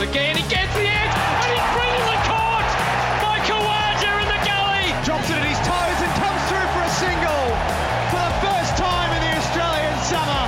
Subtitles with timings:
[0.00, 0.32] again.
[0.36, 2.68] He gets the edge, and he's brilliantly caught
[3.20, 4.88] by Khawaja in the gully.
[5.04, 7.44] Drops it at his toes and comes through for a single
[8.08, 10.42] for the first time in the Australian summer.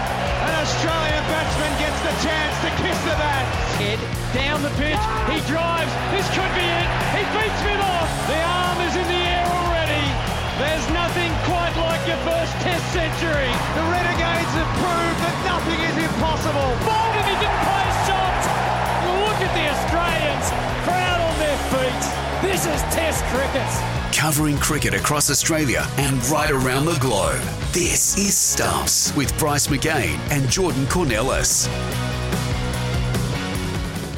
[0.48, 3.44] An Australian batsman gets the chance to kiss the bat.
[3.76, 4.00] Head
[4.32, 5.92] down the pitch, he drives.
[6.16, 6.88] This could be it.
[7.12, 8.08] He beats Smith off.
[8.32, 10.04] The arm is in the air already.
[10.56, 13.52] There's nothing quite like your first Test century.
[13.76, 16.70] The Renegades have proved that nothing is impossible.
[16.88, 17.11] Bowled
[22.92, 24.14] Test cricket.
[24.14, 27.40] Covering cricket across Australia and right around the globe.
[27.72, 31.68] This is Stumps with Bryce McGain and Jordan Kounelis.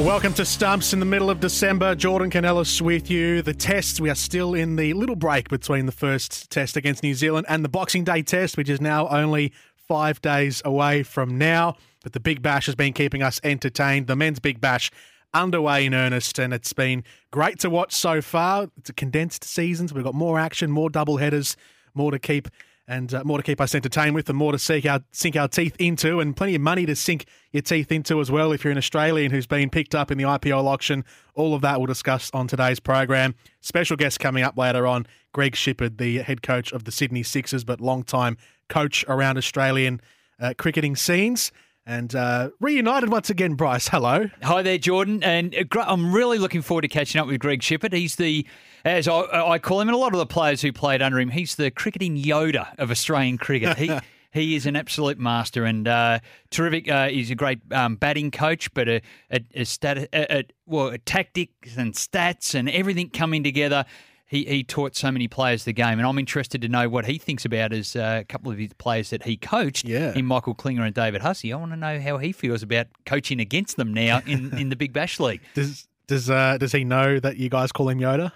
[0.01, 1.95] Welcome to Stumps in the middle of December.
[1.95, 3.43] Jordan Kounelis with you.
[3.43, 7.15] The test, we are still in the little break between the first test against New
[7.15, 9.53] Zealand and the Boxing Day test, which is now only
[9.87, 11.77] five days away from now.
[12.03, 14.09] But the Big Bash has been keeping us entertained.
[14.09, 14.91] The men's Big Bash
[15.35, 18.69] underway in earnest, and it's been great to watch so far.
[18.77, 21.57] It's a condensed season, so we've got more action, more double headers,
[21.95, 22.49] more to keep
[22.87, 25.49] and uh, more to keep us entertained with and more to sink our, sink our
[25.49, 28.71] teeth into and plenty of money to sink your teeth into as well if you're
[28.71, 31.05] an Australian who's been picked up in the IPL auction.
[31.35, 33.35] All of that we'll discuss on today's program.
[33.61, 37.65] Special guest coming up later on, Greg Shipperd, the head coach of the Sydney Sixers,
[37.65, 38.37] but long-time
[38.69, 40.01] coach around Australian
[40.39, 41.53] uh, cricketing scenes.
[41.87, 43.89] And uh, reunited once again, Bryce.
[43.89, 44.31] Hello.
[44.43, 45.23] Hi there, Jordan.
[45.23, 47.93] And uh, I'm really looking forward to catching up with Greg Shipperd.
[47.93, 48.47] He's the,
[48.87, 51.29] as I, I call him, and a lot of the players who played under him,
[51.29, 53.77] he's the cricketing Yoda of Australian cricket.
[53.79, 53.93] He.
[54.35, 56.19] He is an absolute master and uh,
[56.51, 56.91] terrific.
[56.91, 61.77] Uh, he's a great um, batting coach, but a, a, a, stat, a, well, tactics
[61.77, 63.85] and stats and everything coming together
[64.27, 67.19] he, he taught so many players the game, and I'm interested to know what he
[67.19, 70.13] thinks about as uh, a couple of his players that he coached Yeah.
[70.15, 71.53] in Michael Klinger and David Hussey.
[71.53, 74.77] I want to know how he feels about coaching against them now in, in the
[74.77, 75.41] Big Bash League.
[75.55, 78.31] Does does uh, does he know that you guys call him Yoda?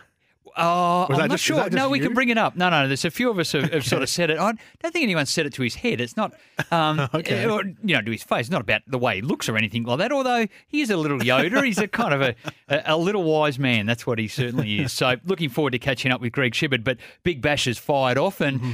[0.58, 1.70] Oh, I'm not just- sure.
[1.70, 2.04] No, we you?
[2.04, 2.56] can bring it up.
[2.56, 2.88] No, no, no.
[2.88, 4.38] there's a few of us have, have sort of said it.
[4.38, 6.00] I don't think anyone said it to his head.
[6.00, 6.34] It's not,
[6.70, 7.46] um, Okay.
[7.48, 8.40] or, you know, to his face.
[8.46, 10.12] It's not about the way he looks or anything like that.
[10.12, 11.64] Although he is a little Yoda.
[11.64, 12.34] He's a kind of a,
[12.68, 13.86] a, a little wise man.
[13.86, 14.92] That's what he certainly is.
[14.92, 16.84] So looking forward to catching up with Greg Shipperd.
[16.84, 18.60] But Big Bash has fired off and.
[18.60, 18.72] Mm-hmm.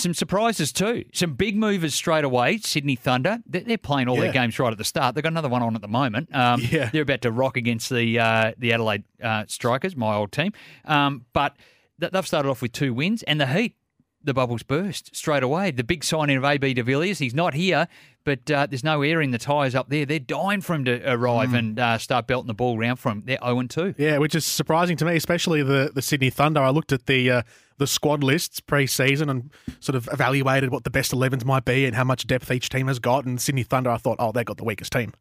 [0.00, 1.04] Some surprises too.
[1.12, 2.58] Some big movers straight away.
[2.58, 3.38] Sydney Thunder.
[3.46, 4.22] They're, they're playing all Yeah.
[4.24, 5.14] their games right at the start.
[5.14, 6.34] They've got another one on at the moment.
[6.34, 6.90] Um, Yeah.
[6.92, 10.52] They're about to rock against the uh, the Adelaide uh, Strikers, my old team.
[10.84, 11.56] Um, but
[12.00, 13.76] th- they've started off with two wins, and the Heat,
[14.22, 15.70] the bubbles burst straight away.
[15.70, 17.88] The big signing of AB de Villiers, he's not here,
[18.24, 20.04] but uh, there's no air in the tyres up there.
[20.04, 23.22] They're dying for him to arrive and uh, start belting the ball around for him.
[23.24, 23.94] They're 0 2.
[23.96, 26.60] Yeah, which is surprising to me, especially the, the Sydney Thunder.
[26.60, 27.42] I looked at the uh,
[27.78, 31.96] the squad lists pre-season and sort of evaluated what the best 11s might be and
[31.96, 33.24] how much depth each team has got.
[33.24, 35.14] And Sydney Thunder, I thought, oh, they got the weakest team.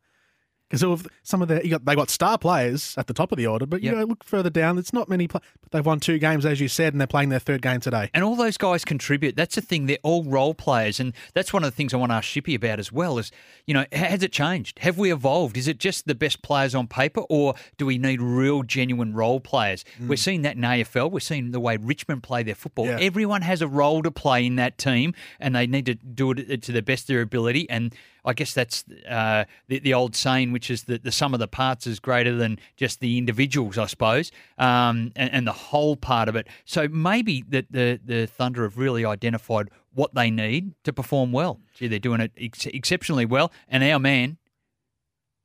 [0.70, 3.48] Because some of the you got, they got star players at the top of the
[3.48, 3.98] order, but you Yep.
[3.98, 4.78] know look further down.
[4.78, 5.28] It's not many.
[5.28, 7.80] Play- but they've won two games, as you said, and they're playing their third game
[7.80, 8.10] today.
[8.14, 9.36] And all those guys contribute.
[9.36, 9.88] That's the thing.
[9.88, 11.00] They're all role players.
[11.00, 13.32] And that's one of the things I want to ask Shippy about as well is,
[13.66, 14.80] you know, has it changed?
[14.80, 15.58] Have we evolved?
[15.58, 19.40] Is it just the best players on paper or do we need real, genuine role
[19.40, 19.84] players?
[20.00, 21.10] We're seeing that in AFL.
[21.10, 22.86] We're seeing the way Richmond play their football.
[22.86, 23.00] Yeah.
[23.02, 26.62] Everyone has a role to play in that team and they need to do it
[26.64, 27.70] to the best of their ability.
[27.70, 27.94] And
[28.26, 31.48] I guess that's uh, the, the old saying, which is that the sum of the
[31.48, 36.28] parts is greater than just the individuals, I suppose, um, and, and the whole part
[36.28, 36.48] of it.
[36.66, 41.62] So maybe that the, the Thunder have really identified what they need to perform well.
[41.76, 43.54] Gee, they're doing it ex- exceptionally well.
[43.70, 44.38] And our man,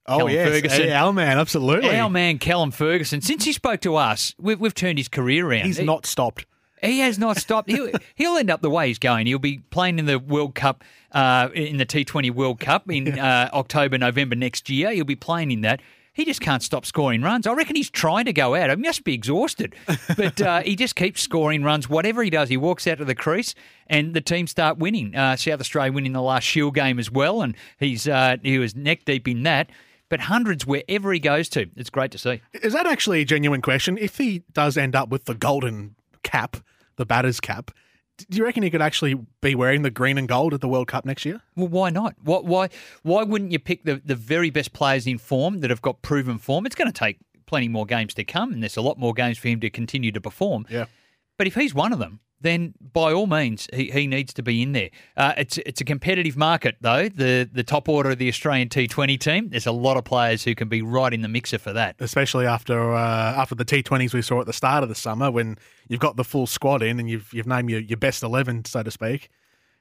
[0.06, 0.90] Oh Callum yes, Ferguson.
[0.90, 1.96] our man, absolutely.
[1.96, 5.66] our man Callum Ferguson, since he spoke to us, we've, we've turned his career around.
[5.66, 6.44] He's He- not stopped.
[6.84, 7.70] He has not stopped.
[7.70, 9.26] He'll, he'll end up the way he's going.
[9.26, 13.50] He'll be playing in the World Cup, uh, in the T20 World Cup in uh,
[13.52, 14.92] October, November next year.
[14.92, 15.80] He'll be playing in that.
[16.14, 17.44] He just can't stop scoring runs.
[17.44, 18.70] I reckon he's trying to go out.
[18.70, 19.74] He must be exhausted,
[20.16, 21.88] but uh, he just keeps scoring runs.
[21.88, 23.56] Whatever he does, he walks out to the crease,
[23.88, 25.16] and the team start winning.
[25.16, 28.76] Uh, South Australia winning the last Shield game as well, and he's uh, he was
[28.76, 29.70] neck deep in that.
[30.08, 32.40] But hundreds wherever he goes to, it's great to see.
[32.62, 33.98] Is that actually a genuine question?
[33.98, 36.58] If he does end up with the golden cap,
[36.96, 37.70] the batter's cap,
[38.16, 40.86] do you reckon he could actually be wearing the green and gold at the World
[40.86, 41.40] Cup next year?
[41.56, 42.14] Well, why not?
[42.22, 42.68] Why, why,
[43.02, 46.38] why wouldn't you pick the, the very best players in form that have got proven
[46.38, 46.66] form?
[46.66, 49.38] It's going to take plenty more games to come, and there's a lot more games
[49.38, 50.66] for him to continue to perform.
[50.68, 50.86] Yeah.
[51.36, 54.62] But if he's one of them, then by all means, he, he needs to be
[54.62, 54.90] in there.
[55.16, 57.08] Uh, it's it's a competitive market, though.
[57.08, 60.54] The the top order of the Australian T20 team, there's a lot of players who
[60.54, 61.96] can be right in the mixer for that.
[62.00, 65.56] Especially after uh, after the T20s we saw at the start of the summer when
[65.88, 68.82] you've got the full squad in and you've you've named your, your best 11, so
[68.82, 69.30] to speak.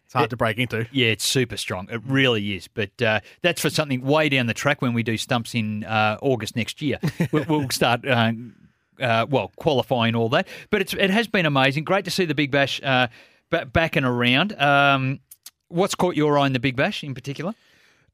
[0.06, 0.85] It's hard to break into.
[0.91, 1.88] Yeah, it's super strong.
[1.89, 2.67] It really is.
[2.67, 6.17] But uh, that's for something way down the track when we do stumps in uh,
[6.21, 6.99] August next year.
[7.31, 8.06] we'll, we'll start.
[9.00, 11.84] Uh, well, qualifying all that, but it's it has been amazing.
[11.84, 13.07] Great to see the Big Bash uh,
[13.50, 14.60] ba- back and around.
[14.62, 15.19] Um,
[15.69, 17.54] what's caught your eye in the Big Bash in particular?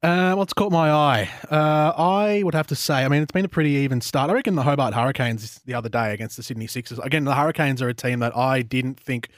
[0.02, 1.30] Uh, what's caught my eye?
[1.50, 4.30] Uh, I would have to say, I mean, it's been a pretty even start.
[4.30, 6.98] I reckon the Hobart Hurricanes the other day against the Sydney Sixers.
[7.00, 9.28] Again, the Hurricanes are a team that I didn't think.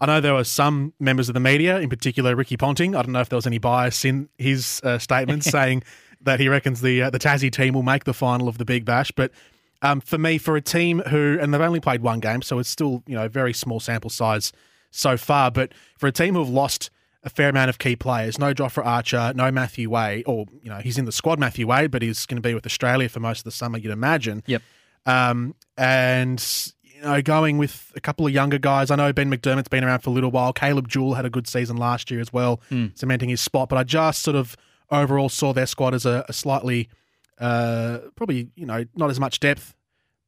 [0.00, 2.94] I know there were some members of the media, in particular Ricky Ponting.
[2.94, 5.84] I don't know if there was any bias in his uh, statements saying
[6.20, 8.84] that he reckons the uh, the Tassie team will make the final of the Big
[8.84, 9.10] Bash.
[9.10, 9.30] But
[9.84, 12.68] um, for me, for a team who, and they've only played one game, so it's
[12.68, 14.52] still you know very small sample size
[14.90, 15.50] so far.
[15.50, 16.90] But for a team who have lost
[17.24, 18.38] a fair amount of key players.
[18.38, 21.90] No Jofra Archer, no Matthew Wade, or you know he's in the squad, Matthew Wade,
[21.90, 24.42] but he's going to be with Australia for most of the summer, you'd imagine.
[24.46, 24.62] Yep.
[25.06, 28.90] Um, and you know, going with a couple of younger guys.
[28.90, 30.52] I know Ben McDermott's been around for a little while.
[30.52, 32.60] Caleb Jewell had a good season last year as well,
[32.94, 33.68] cementing his spot.
[33.70, 34.56] But I just sort of
[34.90, 36.88] overall saw their squad as a, a slightly,
[37.38, 39.74] uh, probably you know not as much depth,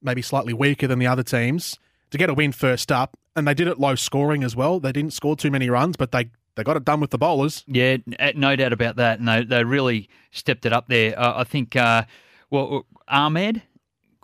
[0.02, 1.78] maybe slightly weaker than the other teams
[2.10, 3.16] to get a win first up.
[3.34, 4.80] And they did it low scoring as well.
[4.80, 7.64] They didn't score too many runs, but they they got it done with the bowlers.
[7.66, 7.98] Yeah,
[8.34, 9.18] no doubt about that.
[9.18, 11.18] And they, they really stepped it up there.
[11.18, 12.04] Uh, I think, uh,
[12.50, 13.62] well, Ahmed,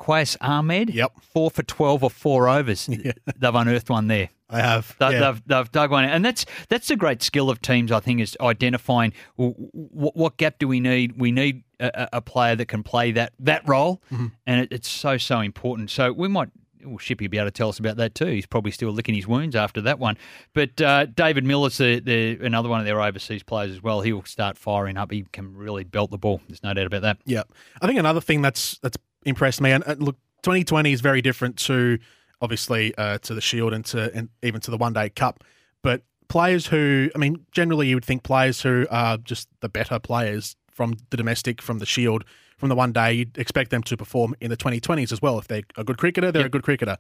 [0.03, 1.13] Qais Ahmed, Yep.
[1.21, 2.87] four for 12 or four overs.
[3.39, 4.31] They've unearthed one there.
[4.51, 4.95] I have.
[4.99, 5.31] They, yeah.
[5.33, 6.11] they've, they've dug one, out.
[6.11, 7.91] and that's that's a great skill of teams.
[7.91, 11.19] I think is identifying w- w- what gap do we need.
[11.19, 14.27] We need a, a a player that can play that that role, Mm-hmm.
[14.47, 15.91] and it, it's so so important.
[15.91, 16.51] So we might.
[16.85, 18.27] Well, Shippy will be able to tell us about that too.
[18.27, 20.19] He's probably still licking his wounds after that one.
[20.53, 24.01] But uh, David Miller's the, the, another one of their overseas players as well.
[24.01, 25.13] He'll start firing up.
[25.13, 26.41] He can really belt the ball.
[26.49, 27.19] There's no doubt about that.
[27.25, 27.45] Yeah,
[27.81, 31.57] I think another thing that's that's impressed me, and uh, look, 2020 is very different
[31.59, 31.99] to
[32.41, 35.45] obviously uh, to the Shield and to and even to the One Day Cup,
[35.83, 39.99] but players who, I mean, generally you would think players who are just the better
[39.99, 42.25] players from the domestic, from the Shield,
[42.57, 45.39] from the One Day, you'd expect them to perform in the 2020s as well.
[45.39, 46.47] If they're a good cricketer, they're Yep.
[46.47, 46.97] a good cricketer,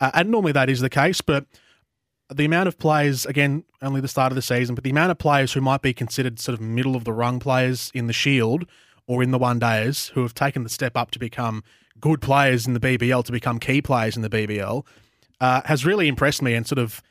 [0.00, 1.46] uh, and normally that is the case, but.
[2.32, 5.18] The amount of players, again, only the start of the season, but the amount of
[5.18, 8.66] players who might be considered sort of middle of the rung players in the Shield
[9.10, 11.64] or in the one days who have taken the step up to become
[11.98, 14.86] good players in the BBL, to become key players in the BBL,
[15.40, 17.02] uh, has really impressed me and sort of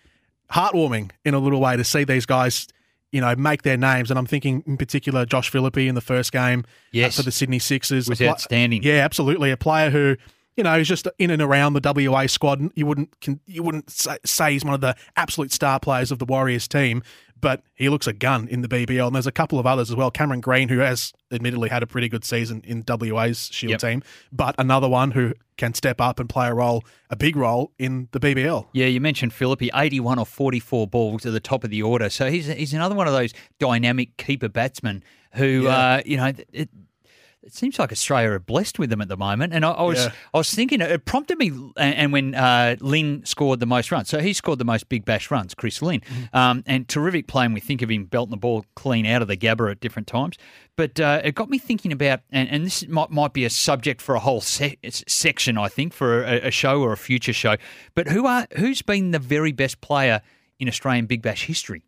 [0.51, 2.67] heartwarming in a little way to see these guys,
[3.11, 4.09] you know, make their names.
[4.09, 7.17] And I'm thinking in particular Josh Philippe in the first game uh, Yes.
[7.17, 8.07] for the Sydney Sixers.
[8.09, 8.81] Was A pla- outstanding.
[8.83, 9.51] Yeah, absolutely.
[9.51, 10.15] A player who.
[10.57, 12.59] You know, he's just in and around the WA squad.
[12.75, 13.13] You wouldn't
[13.45, 17.01] you wouldn't say he's one of the absolute star players of the Warriors team,
[17.41, 19.07] but he looks a gun in the BBL.
[19.07, 20.12] And there's a couple of others as well.
[20.12, 23.80] Cameron Green, who has admittedly had a pretty good season in WA's Shield Yep.
[23.81, 27.71] team, but another one who can step up and play a role, a big role
[27.77, 28.68] in the BBL.
[28.74, 32.09] Yeah, you mentioned Philippe, 81 or 44 balls at the top of the order.
[32.09, 35.03] So he's he's another one of those dynamic keeper batsmen
[35.33, 35.69] who, Yeah.
[35.77, 36.69] uh, you know, it,
[37.41, 39.53] it seems like Australia are blessed with them at the moment.
[39.53, 40.12] And I, I was Yeah.
[40.33, 44.09] I was thinking it prompted me, and, and when uh, Lynn scored the most runs,
[44.09, 46.36] so he scored the most big bash runs, Chris Lynn, Mm-hmm.
[46.38, 47.53] um, and terrific playing.
[47.53, 50.38] We think of him belting the ball clean out of the gabba at different times.
[50.75, 54.01] But uh, it got me thinking about, and, and this might might be a subject
[54.01, 54.77] for a whole se-
[55.07, 57.56] section, I think, for a, a show or a future show.
[57.95, 60.21] But who are who's been the very best player
[60.59, 61.83] in Australian Big Bash history?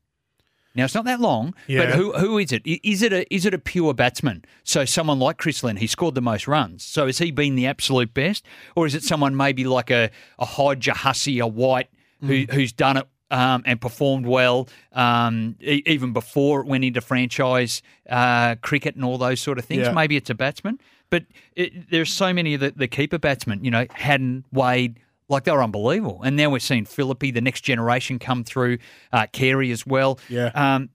[0.76, 2.62] Now it's not that long, but who who is it?
[2.66, 4.46] Is it a is it a pure batsman?
[4.64, 6.84] So someone like Chris Lynn, he scored the most runs.
[6.84, 10.10] So has he been the absolute best, or is it someone maybe like a
[10.40, 11.90] a Hodge, a Hussey, a White,
[12.22, 17.02] who who's done it um, and performed well um, e- even before it went into
[17.02, 19.84] franchise uh, cricket and all those sort of things?
[19.88, 19.92] Yeah.
[19.94, 21.26] Maybe it's a batsman, but
[21.56, 23.64] it, there's so many of the, the keeper batsmen.
[23.66, 25.00] You know, Haddon, Wade.
[25.32, 28.78] Like they were unbelievable, and now we're seeing Philippe, the next generation, come through.
[29.12, 30.20] Uh, Carey as well.
[30.30, 30.52] Yeah.
[30.54, 30.90] Um,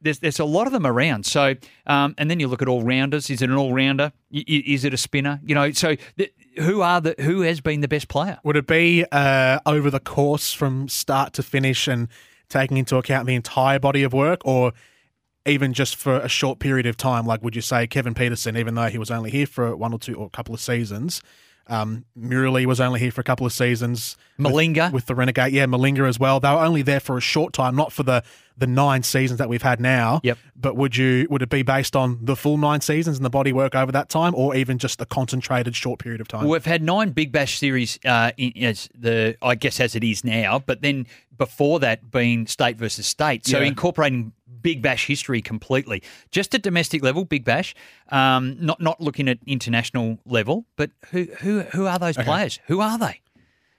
[0.00, 1.26] there's there's a lot of them around.
[1.26, 1.54] So,
[1.86, 3.30] um, and then you look at all rounders.
[3.30, 4.12] Is it an all rounder?
[4.32, 5.40] Is it a spinner?
[5.44, 5.72] You know.
[5.72, 8.38] So, th- who are the who has been the best player?
[8.44, 12.08] Would it be uh, over the course from start to finish and
[12.48, 14.72] taking into account the entire body of work, or
[15.46, 17.26] even just for a short period of time?
[17.26, 19.98] Like, would you say Kevin Pietersen, even though he was only here for one or
[19.98, 21.20] two or a couple of seasons?
[21.70, 24.16] Um, Murali was only here for a couple of seasons.
[24.38, 24.90] Malinga?
[24.92, 26.40] with, the Renegade, yeah, Malinga as well.
[26.40, 28.22] They were only there for a short time, not for the
[28.58, 30.20] the nine seasons that we've had now.
[30.22, 30.36] Yep.
[30.54, 33.52] But would you would it be based on the full nine seasons and the body
[33.52, 36.46] work over that time, or even just a concentrated short period of time?
[36.48, 40.24] We've had nine Big Bash series uh, in, as the I guess as it is
[40.24, 41.06] now, but then
[41.38, 43.64] before that being state versus state, so Yeah.
[43.64, 44.32] incorporating
[44.62, 47.74] Big Bash history completely, just at domestic level, Big Bash,
[48.10, 52.60] um, not not looking at international level, but who who who are those players?
[52.66, 53.20] Who are they?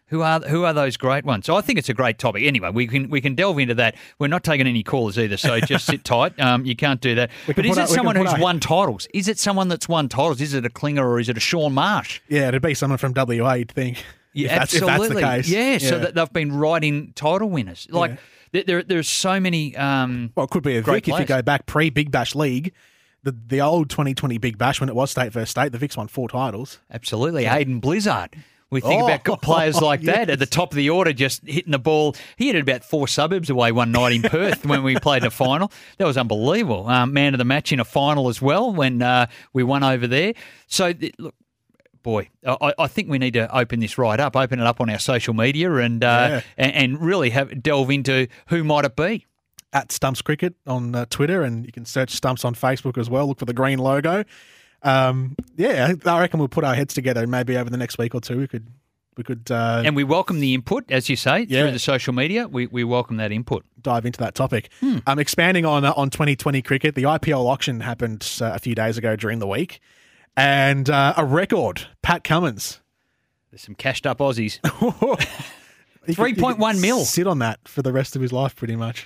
[0.07, 1.45] Who are who are those great ones?
[1.45, 2.43] So I think it's a great topic.
[2.43, 3.95] Anyway, we can we can delve into that.
[4.19, 6.37] We're not taking any callers either, so just sit tight.
[6.37, 7.29] Um, you can't do that.
[7.47, 9.07] But is it someone who's won titles?
[9.13, 10.41] Is it someone that's won titles?
[10.41, 12.19] Is it a Klinger or is it a Shaun Marsh?
[12.27, 14.03] Yeah, it'd be someone from WA, you'd think.
[14.33, 15.21] Yeah, if that's, absolutely.
[15.21, 15.81] That's the case.
[15.83, 17.87] Yeah, so that they've been riding title winners.
[17.89, 18.17] Like Yeah.
[18.51, 19.75] There, there, there's so many.
[19.75, 22.35] Um, Well, it could be a Great Vic if you go back pre Big Bash
[22.35, 22.73] League.
[23.23, 26.07] The the old 2020 Big Bash when it was state versus state, the Vics won
[26.07, 26.79] four titles.
[26.91, 27.45] Absolutely.
[27.45, 28.35] Aiden Blizzard.
[28.71, 31.71] We think Oh, about players like that at the top of the order, just hitting
[31.73, 32.15] the ball.
[32.37, 35.29] He hit it about four suburbs away one night in Perth when we played the
[35.29, 35.71] final.
[35.97, 36.87] That was unbelievable.
[36.87, 40.07] Um, man of the match in a final as well when uh, we won over
[40.07, 40.33] there.
[40.67, 41.35] So, look,
[42.03, 44.89] boy, I, I think we need to open this right up, open it up on
[44.89, 46.41] our social media and, uh, Yeah.
[46.57, 49.25] and, and really have delve into who might it be.
[49.73, 53.25] At Stumps Cricket on uh, Twitter, and you can search Stumps on Facebook as well.
[53.27, 54.25] Look for the green logo.
[54.83, 57.25] Um, yeah, I reckon we'll put our heads together.
[57.25, 58.67] Maybe over the next week or two, we could
[59.15, 61.61] we could uh, And we welcome the input, as you say, Yeah.
[61.61, 62.47] through the social media.
[62.49, 63.63] We, we welcome that input.
[63.81, 64.69] dive into that topic.
[64.81, 64.97] Hmm.
[65.07, 68.97] Um, expanding on uh, on 2020 cricket, the IPL auction happened uh, a few days
[68.97, 69.79] ago during the week,
[70.37, 71.87] and uh, a record.
[72.01, 72.79] Pat Cummins,
[73.51, 74.59] There's some cashed up Aussies.
[76.07, 77.05] He could- he could 3.1 mil.
[77.05, 79.05] Sit on that for the rest of his life, pretty much.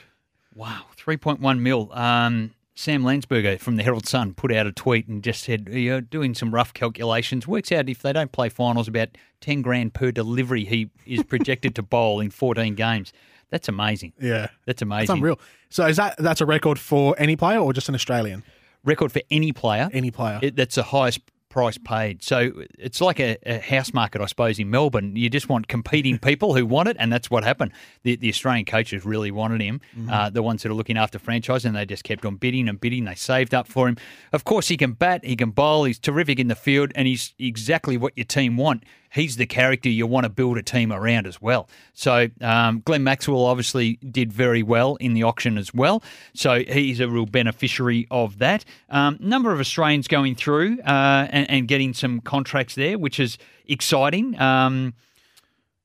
[0.56, 1.92] Wow, 3.1 mil.
[1.92, 6.00] Um, Sam Landsberger from the Herald Sun put out a tweet and just said, you're
[6.00, 7.46] doing some rough calculations.
[7.50, 9.10] Works out if they don't play finals, about
[9.42, 13.12] 10 grand per delivery he is projected to bowl in 14 games.
[13.50, 14.14] That's amazing.
[14.18, 15.18] Yeah, That's amazing.
[15.18, 15.38] unreal.
[15.70, 18.44] So is that that's a record for any player or just an Australian?
[18.86, 19.90] Record for any player.
[19.92, 20.40] Any player.
[20.42, 21.20] It, that's the highest
[21.56, 22.22] price paid.
[22.22, 25.16] So it's like a, a house market, I suppose, in Melbourne.
[25.16, 27.72] You just want competing people who want it, and that's what happened.
[28.04, 31.64] The, the Australian coaches really wanted him, uh, the ones that are looking after franchise,
[31.64, 33.06] and they just kept on bidding and bidding.
[33.06, 33.96] They saved up for him.
[34.34, 37.34] Of course, he can bat, he can bowl, he's terrific in the field, and he's
[37.40, 38.84] exactly what your team want.
[39.16, 41.70] He's the character you want to build a team around as well.
[41.94, 46.04] So um, Glenn Maxwell obviously did very well in the auction as well.
[46.34, 48.66] So he's a real beneficiary of that.
[48.90, 53.38] Um, number of Australians going through uh, and, and getting some contracts there, which is
[53.68, 54.40] exciting.
[54.40, 54.94] Um,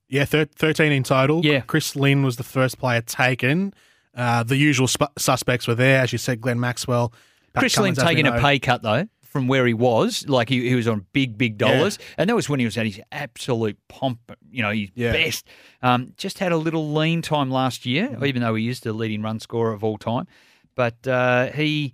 [0.08, 1.44] Yeah, thir- 13 in total.
[1.44, 1.60] Yeah.
[1.60, 3.72] Chris Lynn was the first player taken.
[4.12, 7.12] Uh, the usual sp- suspects were there, as you said, Glenn Maxwell.
[7.52, 10.48] Pat Chris Lynn Cummins, we taking a pay cut though from where he was, like
[10.48, 13.00] he, he was on big, big dollars, and that was when he was at his
[13.12, 14.18] absolute pomp,
[14.50, 15.12] you know, his Yeah.
[15.12, 15.46] best.
[15.82, 18.24] Um, just had a little lean time last year, Mm-hmm.
[18.26, 20.26] even though he is the leading run scorer of all time.
[20.74, 21.92] But uh, he,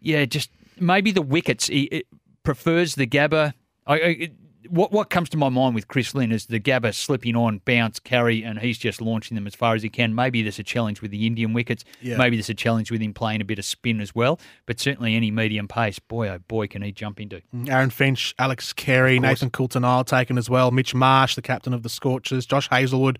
[0.00, 1.68] yeah, just maybe the wickets.
[1.68, 2.04] He
[2.42, 3.54] prefers the Gabba.
[3.86, 4.30] I, I,
[4.68, 7.98] what what comes to my mind with Chris Lynn is the Gabba slipping on, bounce,
[7.98, 10.14] carry, and he's just launching them as far as he can.
[10.14, 11.84] Maybe there's a challenge with the Indian wickets.
[12.00, 12.16] Yeah.
[12.16, 14.38] Maybe there's a challenge with him playing a bit of spin as well.
[14.66, 17.42] But certainly any medium pace, boy oh boy, can he jump into.
[17.68, 20.70] Aaron Finch, Alex Carey, Nathan Coulter-Nile taken as well.
[20.70, 23.18] Mitch Marsh, the captain of the Scorchers, Josh Hazlewood,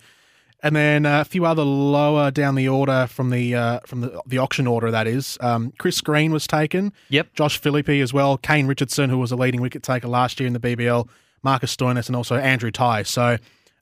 [0.63, 4.39] and then a few other lower down the order from the uh, from the, the
[4.39, 4.91] auction order.
[4.91, 6.93] That is, um, Chris Green was taken.
[7.09, 7.35] Yep.
[7.35, 8.39] Josh Philippe as well.
[8.39, 11.09] Kane Richardson, who was a leading wicket taker last year in the BBL.
[11.43, 13.03] Marcus Stoinis and also Andrew Tye.
[13.03, 13.39] So,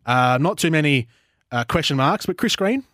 [0.07, 1.09] uh, not too many
[1.53, 2.85] uh, question marks, but Chris Green,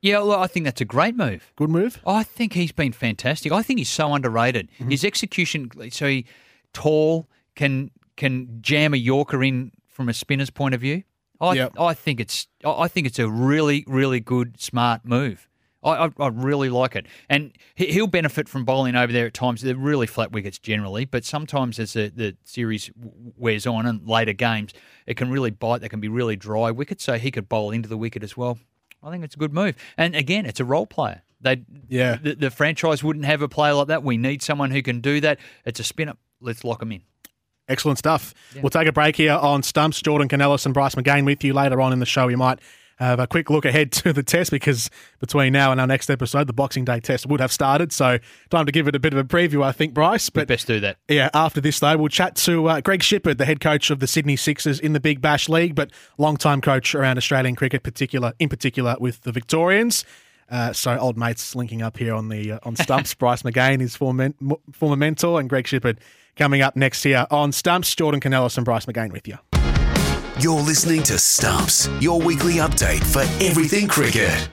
[0.00, 1.52] Yeah, well, I think that's a great move.
[1.56, 2.00] good move.
[2.06, 3.52] I think he's been fantastic.
[3.52, 4.68] I think he's so underrated.
[4.74, 4.90] Mm-hmm.
[4.90, 6.26] His execution, so he
[6.72, 11.02] tall, can can jam a Yorker in from a spinner's point of view.
[11.40, 11.72] I Yep.
[11.80, 15.48] I think it's I I think it's a really really good smart move.
[15.82, 19.34] I, I, I really like it, and he- he'll benefit from bowling over there at
[19.34, 19.62] times.
[19.62, 22.90] They're really flat wickets generally, but sometimes as the, the series
[23.36, 24.72] wears on and later games,
[25.06, 25.80] it can really bite.
[25.80, 28.58] They can be really dry wickets, so he could bowl into the wicket as well.
[29.02, 31.22] I think it's a good move, and again, it's a role player.
[31.40, 32.18] They Yeah.
[32.22, 34.04] the, the franchise wouldn't have a player like that.
[34.04, 35.40] We need someone who can do that.
[35.64, 36.18] It's a spin up.
[36.40, 37.02] Let's lock him in.
[37.68, 38.32] Excellent stuff.
[38.60, 40.00] We'll take a break here on Stumps.
[40.02, 42.26] Jordan Kounelis and Bryce McGain with you later on in the show.
[42.26, 42.58] We might
[43.06, 44.90] have a quick look ahead to the test because
[45.20, 47.92] between now and our next episode, the Boxing Day test would have started.
[47.92, 48.18] So
[48.50, 50.30] time to give it a bit of a preview, I think, Bryce.
[50.30, 50.98] But Best do that.
[51.08, 54.06] yeah, after this though, we'll chat to uh, Greg Shipperd, the head coach of the
[54.06, 58.48] Sydney Sixers in the Big Bash League, but long-time coach around Australian cricket, particular in
[58.48, 60.04] particular with the Victorians.
[60.50, 63.14] Uh, so old mates linking up here on the uh, on Stumps.
[63.18, 64.32] Bryce McGain, his former
[64.72, 65.98] former mentor, and Greg Shipperd
[66.36, 67.94] coming up next here on Stumps.
[67.94, 69.38] Jordan Kounelis and Bryce McGain with you.
[70.40, 74.48] You're listening to Stumps, your weekly update for everything cricket.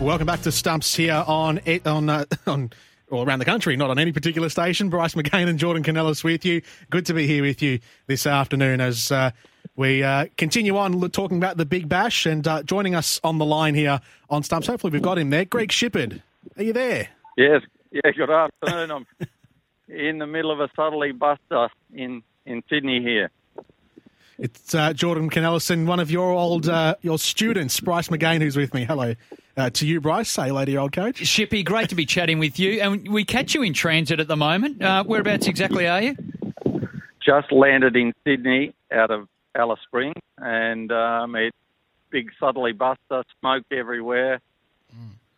[0.00, 2.70] Welcome back to Stumps here on on uh, on
[3.10, 4.88] all around the country, not on any particular station.
[4.88, 6.62] Bryce McGain and Jordan Kounelis with you.
[6.88, 9.32] Good to be here with you this afternoon as uh,
[9.76, 13.44] we uh, continue on talking about the Big Bash and uh, joining us on the
[13.44, 14.66] line here on Stumps.
[14.66, 15.44] Hopefully, we've got him there.
[15.44, 16.22] Greg Shipperd,
[16.56, 17.08] are you there?
[17.36, 17.60] Yes,
[17.92, 18.90] yeah, good afternoon.
[18.90, 19.28] I'm
[19.94, 23.30] in the middle of a southerly buster in, in Sydney here.
[24.38, 28.74] It's uh, Jordan Canellison, one of your old uh, your students, Bryce McGain, who's with
[28.74, 28.84] me.
[28.84, 29.14] Hello
[29.56, 30.28] uh, to you, Bryce.
[30.28, 31.20] Say hello to your old coach.
[31.20, 32.80] Shippy, great to be chatting with you.
[32.80, 34.82] And we catch you in transit at the moment.
[34.82, 36.16] Uh, whereabouts exactly are you?
[37.24, 41.54] Just landed in Sydney out of Alice Springs, and um, it
[42.10, 44.40] big southerly buster, smoke everywhere.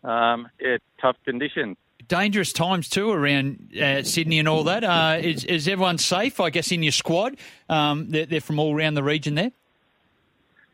[0.05, 1.77] Um, yeah, tough conditions.
[2.09, 4.83] Dangerous times too around uh, Sydney and all that.
[4.83, 6.41] Uh, is, is everyone safe?
[6.41, 7.37] I guess in your squad,
[7.69, 9.53] um, they're, they're from all around the region there.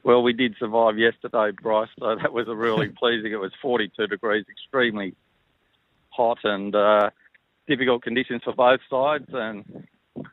[0.05, 3.33] Well, we did survive yesterday, Bryce, so that was a really pleasing.
[3.33, 5.15] It was 42 degrees, extremely
[6.11, 7.11] hot and uh,
[7.67, 9.27] difficult conditions for both sides.
[9.33, 9.89] And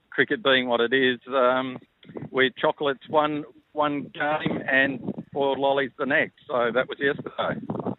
[0.09, 1.79] cricket being what it is, um,
[2.29, 3.43] we're chocolates one
[3.73, 4.99] one game and
[5.31, 6.35] boiled lollies the next.
[6.47, 7.90] So that was yesterday.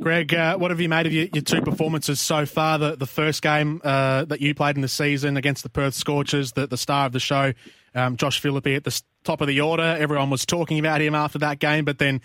[0.00, 2.78] Greg, uh, what have you made of your, your, two performances so far?
[2.78, 6.52] The, the first game uh, that you played in the season against the Perth Scorchers,
[6.52, 7.52] the, the star of the show,
[7.94, 9.96] um, Josh Philippe at the top of the order.
[9.98, 12.20] Everyone was talking about him after that game, but then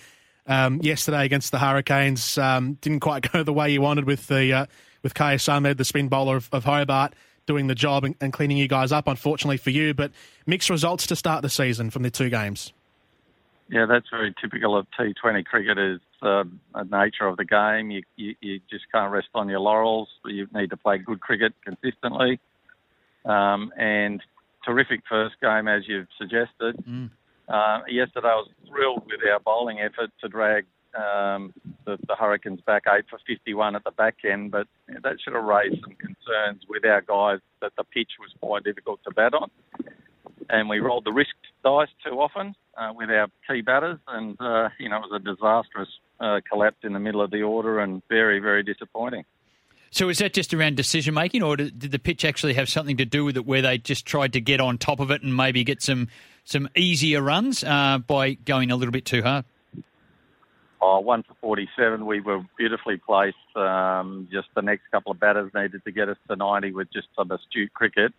[0.45, 4.53] um, yesterday against the Hurricanes um, didn't quite go the way you wanted with the
[4.53, 4.65] uh,
[5.01, 7.13] with Qais Ahmed, the spin bowler of, of Hobart,
[7.47, 9.07] doing the job and, and, cleaning you guys up.
[9.07, 10.11] Unfortunately for you, but
[10.45, 12.71] mixed results to start the season from the two games.
[13.69, 15.77] Yeah, that's very typical of T20 cricket.
[15.77, 16.43] Is uh,
[16.73, 17.91] the nature of the game.
[17.91, 20.09] You, you, you just can't rest on your laurels.
[20.25, 22.39] You need to play good cricket consistently.
[23.25, 24.21] Um, and
[24.65, 26.77] terrific first game, as you've suggested.
[26.87, 27.09] Mm.
[27.47, 30.65] Uh, yesterday, I was thrilled with our bowling effort to drag
[30.95, 31.53] um,
[31.85, 35.17] the, the, Hurricanes back eight for 51 at the back end, but you know, that
[35.23, 39.11] should have raised some concerns with our guys that the pitch was quite difficult to
[39.11, 39.49] bat on.
[40.49, 44.69] And we rolled the risk dice too often uh, with our key batters, and uh,
[44.79, 45.89] you know it was a disastrous
[46.19, 49.25] uh, collapse in the middle of the order and very, very disappointing.
[49.91, 53.05] So is that just around decision making, or did the pitch actually have something to
[53.05, 55.63] do with it, where they just tried to get on top of it and maybe
[55.63, 56.07] get some
[56.45, 59.45] some easier runs uh, by going a little bit too hard?
[60.81, 62.05] Oh, one for 47.
[62.05, 63.37] We were beautifully placed.
[63.55, 67.07] Um, just the next couple of batters needed to get us to 90 with just
[67.15, 68.13] some astute cricket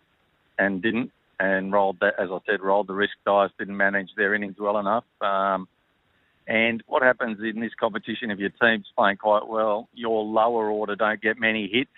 [0.57, 1.11] and didn't.
[1.39, 4.77] And rolled that, as I said, rolled the risk dice, didn't manage their innings well
[4.77, 5.03] enough.
[5.21, 5.67] Um,
[6.47, 10.95] and what happens in this competition if your team's playing quite well, your lower order
[10.95, 11.89] don't get many hits.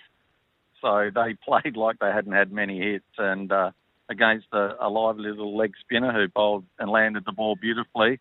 [0.81, 3.71] So they played like they hadn't had many hits, and uh,
[4.09, 8.19] against a, a lively little leg spinner who bowled and landed the ball beautifully.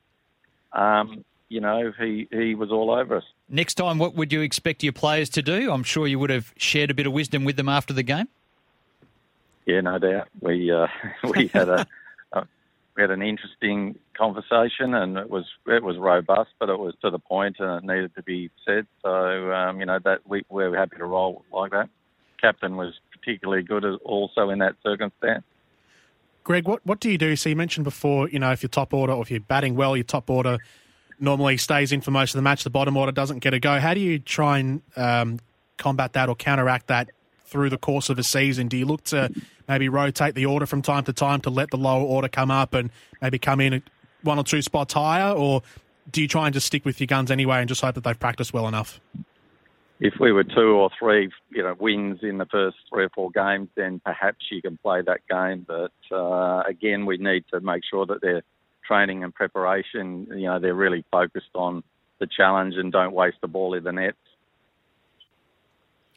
[0.72, 3.24] Um, you know, he, he was all over us.
[3.48, 5.70] Next time, what would you expect your players to do?
[5.70, 8.26] I'm sure you would have shared a bit of wisdom with them after the game.
[9.66, 10.28] Yeah, no doubt.
[10.40, 10.86] We uh,
[11.24, 11.86] we had a,
[12.96, 17.10] we had an interesting conversation, and it was it was robust, but it was to
[17.10, 18.86] the point, and it needed to be said.
[19.02, 21.90] So um, you know that we, we're happy to roll like that.
[22.40, 25.44] Captain was particularly good also in that circumstance.
[26.42, 27.36] Greg, what what do you do?
[27.36, 29.96] So you mentioned before, you know, if you're top order or if you're batting well,
[29.96, 30.58] your top order
[31.18, 32.64] normally stays in for most of the match.
[32.64, 33.78] The bottom order doesn't get a go.
[33.78, 35.40] How do you try and um,
[35.76, 37.10] combat that or counteract that
[37.46, 38.68] through the course of a season?
[38.68, 39.30] Do you look to
[39.68, 42.74] maybe rotate the order from time to time to let the lower order come up
[42.74, 43.82] and maybe come in
[44.22, 45.62] one or two spots higher, or
[46.10, 48.18] do you try and just stick with your guns anyway and just hope that they've
[48.18, 49.00] practiced well enough?
[49.98, 53.30] If we were two or three, you know, wins in the first three or four
[53.30, 55.64] games, then perhaps you can play that game.
[55.66, 58.42] But uh, again, we need to make sure that their
[58.86, 61.82] training and preparation, you know, they're really focused on
[62.18, 64.14] the challenge and don't waste the ball in the net.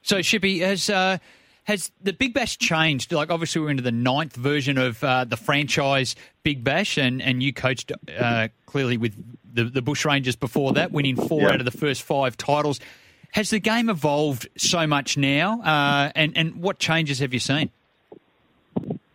[0.02, 1.18] So, Shippy, has uh,
[1.70, 3.12] has the Big Bash changed?
[3.12, 7.44] Like, obviously, we're into the ninth version of uh, the franchise Big Bash, and, and
[7.44, 9.14] you coached uh, clearly with
[9.54, 11.50] the, the Bush Rangers before that, winning four yeah.
[11.50, 12.80] out of the first five titles.
[13.34, 17.70] Has the game evolved so much now, uh, and and what changes have you seen?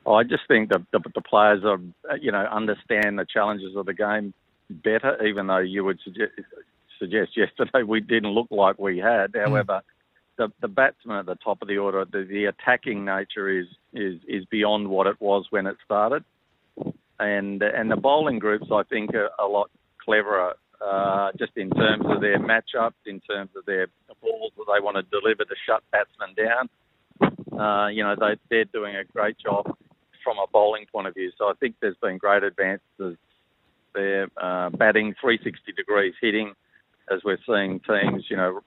[0.06, 1.80] I just think that the, the, players are,
[2.18, 4.32] you know, understand the challenges of the game
[4.70, 5.26] better.
[5.26, 6.32] Even though you would suggest,
[7.00, 9.80] suggest yesterday we didn't look like we had, mm.
[10.36, 14.20] The, the batsman at the top of the order, the, the attacking nature is, is
[14.26, 16.24] is beyond what it was when it started,
[17.18, 19.70] and and the bowling groups I think are a lot
[20.04, 23.86] cleverer, uh, just in terms of their matchups, in terms of their
[24.20, 26.68] balls that they want to deliver to shut batsmen down.
[27.58, 29.66] Uh, you know they they're doing a great job
[30.24, 31.30] from a bowling point of view.
[31.38, 33.16] So I think there's been great advances
[33.94, 34.28] there.
[34.36, 36.54] Uh, batting 360 degrees, hitting
[37.10, 38.60] as we're seeing teams, you know,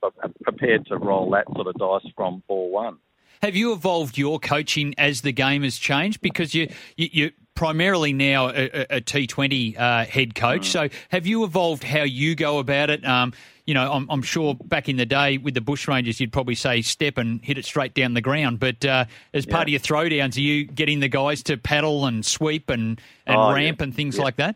[0.43, 2.97] prepared to roll that sort of dice from ball one.
[3.43, 6.21] Have you evolved your coaching as the game has changed?
[6.21, 10.69] Because you, you are primarily now a a T20 uh, head coach.
[10.69, 10.71] Mm.
[10.71, 13.05] So have you evolved how you go about it?
[13.05, 13.33] Um,
[13.65, 16.81] you know, I'm, I'm, sure back in the day with the Bushrangers, you'd probably say
[16.81, 18.59] step and hit it straight down the ground.
[18.59, 22.25] But uh, as part of your throwdowns, are you getting the guys to paddle and
[22.25, 23.83] sweep and, and oh, ramp yeah.
[23.83, 24.23] and things yeah.
[24.23, 24.55] like that?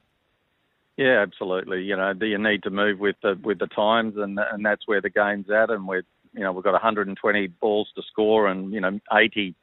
[1.02, 1.82] Yeah, absolutely.
[1.84, 4.88] You know, do you need to move with the with the times, and and that's
[4.88, 5.72] where the game's at.
[5.72, 9.56] And we're you know we've got 120 balls to score, and you know 80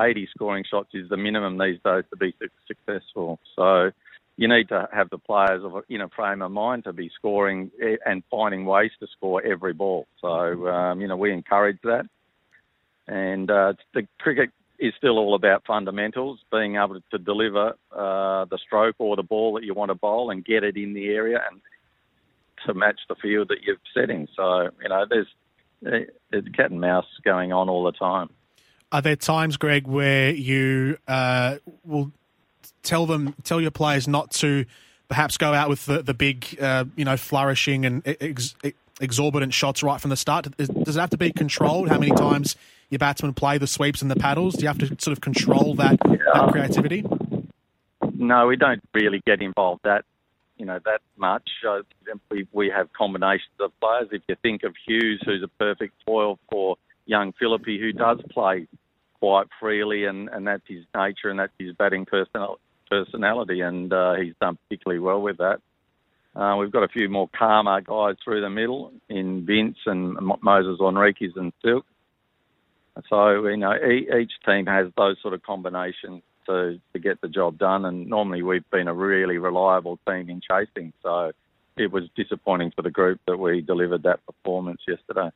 [0.00, 2.34] 80 scoring shots is the minimum these days to be
[2.66, 3.38] successful.
[3.56, 3.90] So
[4.38, 7.70] you need to have the players of in a frame of mind to be scoring
[8.06, 10.06] and finding ways to score every ball.
[10.22, 12.06] So um, you know we encourage that,
[13.06, 18.58] and uh, the cricket is still all about fundamentals, being able to deliver uh, the
[18.64, 21.40] stroke or the ball that you want to bowl and get it in the area
[21.50, 21.60] and
[22.66, 24.28] to match the field that you're setting.
[24.36, 25.28] So you know there's
[25.82, 28.30] there's cat and mouse going on all the time.
[28.92, 32.12] Are there times, Greg, where you uh, will
[32.82, 34.64] tell them, tell your players not to
[35.08, 38.54] perhaps go out with the, the big, uh, you know, flourishing and ex-
[39.00, 40.46] exorbitant shots right from the start?
[40.56, 41.88] Does it have to be controlled?
[41.88, 42.56] How many times
[42.88, 44.54] your batsmen play the sweeps and the paddles?
[44.54, 47.04] Do you have to sort of control that, that creativity?
[48.14, 50.04] No, we don't really get involved that
[50.56, 51.48] you know that much.
[51.68, 51.80] Uh,
[52.30, 54.08] we we have combinations of players.
[54.12, 58.66] If you think of Hughes, who's a perfect foil for young Philippe, who does play
[59.20, 62.58] quite freely, and, and that's his nature and that's his batting personal,
[62.90, 65.60] personality, and uh, he's done particularly well with that.
[66.34, 70.78] Uh, we've got a few more calmer guys through the middle in Vince and Moises
[70.78, 71.86] Henriques and Silk.
[73.08, 77.58] So you know each team has those sort of combinations to to get the job
[77.58, 80.92] done, and normally we've been a really reliable team in chasing.
[81.02, 81.32] So
[81.76, 85.30] it was disappointing for the group that we delivered that performance yesterday.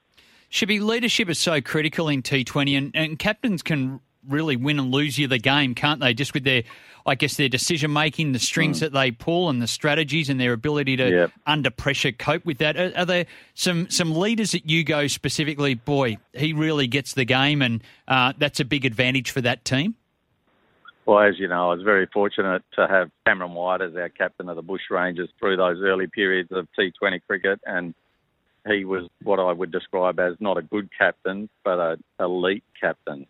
[0.51, 5.19] Shippy, leadership is so critical in T20, and, and captains can really win and lose
[5.19, 6.15] you the game, can't they?
[6.15, 6.63] Just with their,
[7.07, 8.81] I guess, their decision making, the strings mm.
[8.81, 11.33] that they pull, and the strategies, and their ability to yep.
[11.47, 12.77] under pressure cope with that.
[12.77, 15.75] Are, are, there some some leaders that you go specifically?
[15.75, 19.95] Boy, he really gets the game, and uh, that's a big advantage for that team.
[21.07, 24.49] Well, as you know, I was very fortunate to have Cameron White as our captain
[24.49, 27.95] of the Bush Rangers through those early periods of T20 cricket, and
[28.67, 33.27] he was what I would describe as not a good captain, but an elite captain.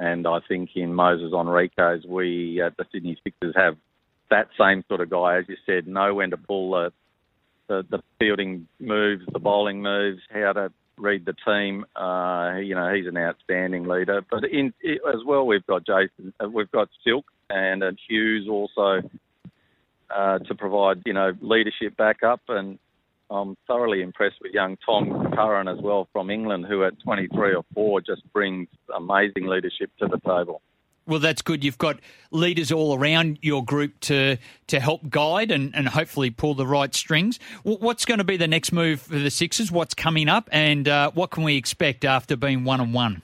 [0.00, 3.76] And I think in Moises Henriques, we at the Sydney Sixers have
[4.30, 6.92] that same sort of guy, as you said, know when to pull the,
[7.68, 11.84] the, the fielding moves, the bowling moves, how to read the team.
[11.94, 14.24] Uh, you know, he's an outstanding leader.
[14.28, 19.02] But in as well, we've got Jason, uh, we've got Silk and uh, Hughes also
[20.14, 22.78] uh, to provide you know leadership backup and
[23.30, 27.64] I'm thoroughly impressed with young Tom Curran as well from England, who at 23 or
[27.74, 30.62] 4 just brings amazing leadership to the table.
[31.06, 31.64] Well, that's good.
[31.64, 31.98] You've got
[32.30, 34.36] leaders all around your group to
[34.68, 37.38] to help guide and, and hopefully pull the right strings.
[37.62, 39.72] What's going to be the next move for the Sixers?
[39.72, 43.22] What's coming up, and uh, what can we expect after being one on one?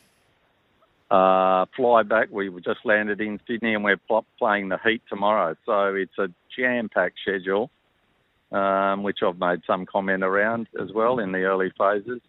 [1.11, 2.29] Uh, fly back.
[2.33, 4.01] We just landed in Sydney, and we're
[4.39, 5.55] playing the Heat tomorrow.
[5.65, 7.71] So it's a jam-packed schedule
[8.53, 12.21] um, which I've made some comment around as well in the early phases.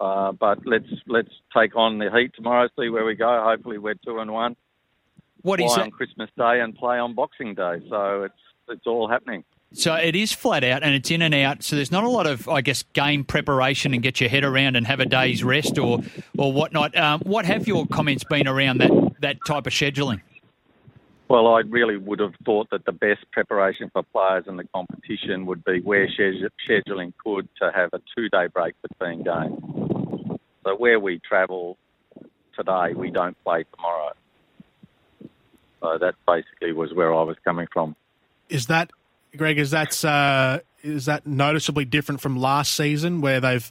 [0.00, 3.42] Uh, but let's let's take on the Heat tomorrow, see where we go.
[3.44, 4.56] Hopefully, we're two and one.
[5.42, 5.80] What is it?
[5.80, 8.34] on Christmas Day and play on Boxing Day, so it's
[8.68, 9.44] it's all happening.
[9.72, 11.62] So it is flat out and it's in and out.
[11.62, 14.76] So there's not a lot of, I guess, game preparation and get your head around
[14.76, 16.00] and have a day's rest or
[16.38, 16.96] or whatnot.
[16.96, 20.20] Um, what have your comments been around that that type of scheduling?
[21.28, 25.46] Well, I really would have thought that the best preparation for players in the competition
[25.46, 30.38] would be where scheduling could to have a two-day break between games.
[30.64, 31.78] So where we travel
[32.56, 34.12] today, we don't play tomorrow.
[35.80, 37.96] So that basically was where I was coming from.
[38.48, 38.90] Is that,
[39.36, 39.58] Greg?
[39.58, 43.70] Is that uh, is that noticeably different from last season, where they've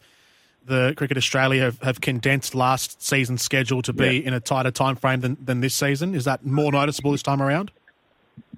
[0.66, 4.28] the Cricket Australia have, have condensed last season's schedule to be yeah.
[4.28, 6.16] in a tighter time frame than, than this season.
[6.16, 7.72] Is that more noticeable this time around?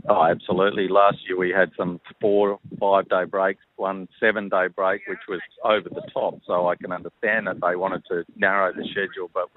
[0.10, 0.88] Oh, absolutely.
[0.88, 5.42] Last year we had some four, five day breaks, one seven day break, which was
[5.64, 6.40] over the top.
[6.46, 9.50] So I can understand that they wanted to narrow the schedule, but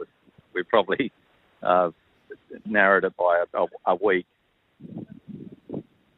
[0.53, 1.13] we probably
[1.63, 1.91] uh,
[2.65, 4.27] narrowed it by a, a, a, week.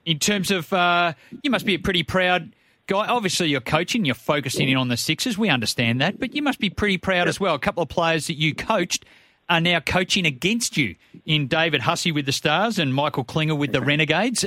[0.06, 2.52] In terms of, uh, you must be pretty proud
[2.92, 3.06] guy.
[3.06, 5.38] Obviously, you're coaching, you're focusing in on the Sixers.
[5.38, 7.54] We understand that, but you must be pretty proud as well.
[7.54, 9.06] A couple of players that you coached
[9.48, 13.72] are now coaching against you in David Hussey with the Stars and Michael Klinger with
[13.72, 14.44] the Renegades.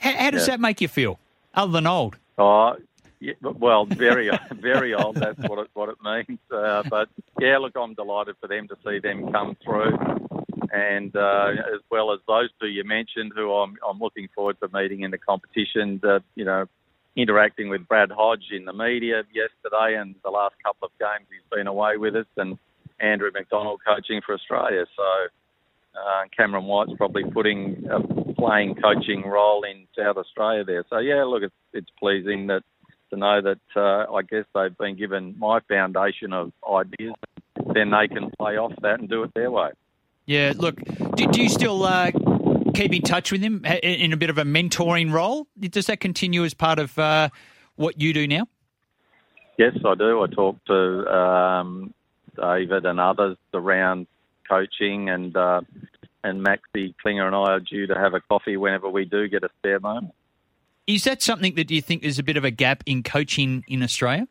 [0.00, 0.54] How, how does yeah.
[0.54, 1.20] that make you feel,
[1.54, 2.18] other than old?
[2.38, 2.74] Oh,
[3.20, 5.14] yeah, well, very, very old.
[5.14, 6.40] That's what it what it means.
[6.50, 9.96] Uh, but yeah, look, I'm delighted for them to see them come through,
[10.72, 14.68] and uh, as well as those two you mentioned, who I'm I'm looking forward to
[14.74, 16.00] meeting in the competition.
[16.02, 16.66] That you know,
[17.16, 21.48] interacting with Brad Hodge in the media yesterday, and the last couple of games he's
[21.50, 22.58] been away with us, and
[23.00, 24.84] Andrew McDonald coaching for Australia.
[24.96, 25.02] So
[25.98, 28.00] uh, Cameron White's probably putting a
[28.34, 30.84] playing coaching role in South Australia there.
[30.90, 32.62] So yeah, look, it's, it's pleasing that
[33.10, 37.14] to know that uh, I guess they've been given my foundation of ideas,
[37.72, 39.70] then they can play off that and do it their way.
[40.26, 40.76] Yeah, look,
[41.16, 42.10] do, do you still uh,
[42.74, 45.46] keep in touch with him in a bit of a mentoring role?
[45.58, 47.28] Does that continue as part of uh,
[47.76, 48.46] what you do now?
[49.56, 50.22] Yes, I do.
[50.22, 51.94] I talk to um,
[52.36, 54.06] David and others around
[54.48, 55.60] coaching, and uh,
[56.24, 59.44] and Maxi Klinger and I are due to have a coffee whenever we do get
[59.44, 60.14] a spare moment.
[60.86, 63.82] Is that something that you think there's a bit of a gap in coaching in
[63.82, 64.26] Australia?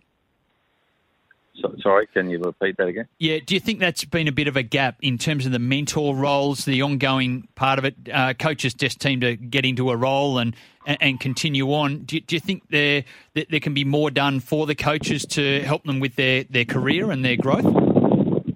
[1.61, 3.07] So, sorry, can you repeat that again?
[3.19, 5.59] Yeah, do you think that's been a bit of a gap in terms of the
[5.59, 7.95] mentor roles, the ongoing part of it?
[8.11, 11.99] Uh, coaches just seem to get into a role and and, and continue on.
[11.99, 13.03] Do you, do you think there
[13.35, 16.65] that there can be more done for the coaches to help them with their, their
[16.65, 17.65] career and their growth?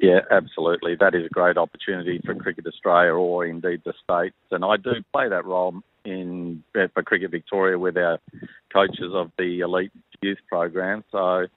[0.01, 0.95] Yeah, absolutely.
[0.95, 4.91] That is a great opportunity for Cricket Australia or indeed the states, and I do
[5.13, 8.19] play that role in for Cricket Victoria with our
[8.71, 11.03] coaches of the elite youth program.
[11.11, 11.47] So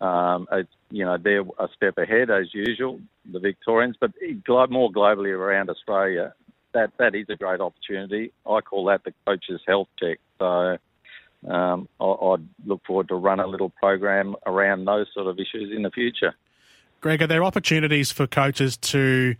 [0.00, 4.12] um, it's, you know they're a step ahead as usual, the Victorians, but
[4.70, 6.34] more globally around Australia,
[6.74, 8.32] that that is a great opportunity.
[8.46, 10.18] I call that the coaches' health check.
[10.38, 10.78] So.
[11.46, 15.70] Um, I, I'd look forward to run a little program around those sort of issues
[15.70, 16.34] in the future.
[17.00, 19.36] Greg, are there opportunities for coaches to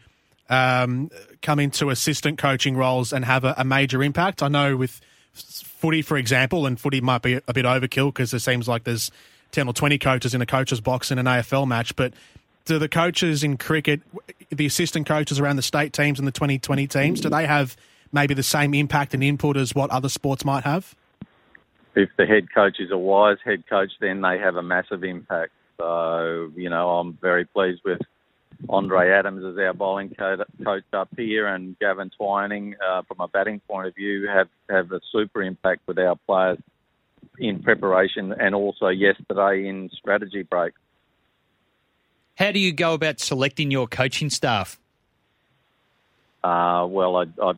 [0.48, 1.10] um,
[1.42, 4.42] come into assistant coaching roles and have a, a, major impact?
[4.42, 5.00] I know with
[5.32, 9.10] footy, for example, and footy might be a bit overkill because it seems like there's
[9.56, 12.12] 10 or 20 coaches in a coach's box in an AFL match, but
[12.66, 14.02] do the coaches in cricket,
[14.50, 17.74] the assistant coaches around the state teams and the 2020 teams, do they have
[18.12, 20.94] maybe the same impact and input as what other sports might have?
[21.94, 25.52] If the head coach is a wise head coach, then they have a massive impact.
[25.78, 28.02] So, you know, I'm very pleased with
[28.68, 33.60] Andre Adams as our bowling coach up here and Gavin Twining, uh, from a batting
[33.60, 36.58] point of view, have, have a super impact with our players
[37.38, 40.72] in preparation and also yesterday in strategy break.
[42.36, 44.78] How do you go about selecting your coaching staff?
[46.44, 47.52] Uh, well, I, I,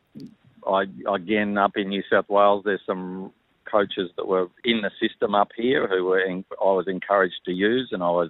[0.67, 3.31] I, again, up in New South Wales, there's some
[3.65, 7.51] coaches that were in the system up here who were in, I was encouraged to
[7.51, 8.29] use, and I was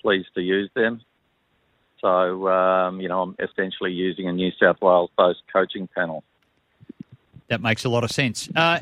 [0.00, 1.02] pleased to use them.
[2.00, 6.24] So um, you know, I'm essentially using a New South Wales based coaching panel.
[7.48, 8.48] That makes a lot of sense.
[8.54, 8.80] Uh,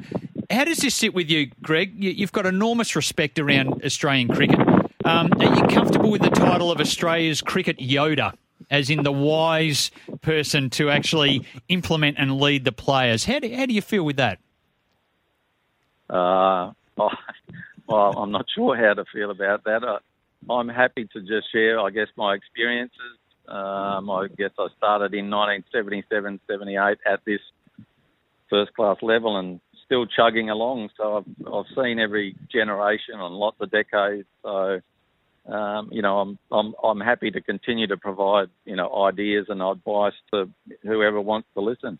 [0.51, 1.93] how does this sit with you, Greg?
[2.03, 4.61] You've got enormous respect around Australian cricket.
[5.05, 8.35] Um, are you comfortable with the title of Australia's cricket Yoda?
[8.71, 9.91] as in the wise
[10.23, 13.25] person to actually implement and lead the players.
[13.25, 14.39] How do, how do you feel with that?
[16.09, 17.11] Uh, oh,
[17.89, 19.83] well, I'm not sure how to feel about that.
[19.85, 19.99] I,
[20.53, 23.19] I'm happy to just share, I guess, my experiences.
[23.49, 27.41] Um, I guess I started in 1977, 78 at this
[28.49, 30.89] first class level and still chugging along.
[30.97, 34.29] So I've, I've seen every generation and lots of decades.
[34.41, 34.81] So,
[35.47, 39.61] um, you know, I'm, I'm, I'm happy to continue to provide, you know, ideas and
[39.61, 40.49] advice to
[40.85, 41.99] whoever wants to listen.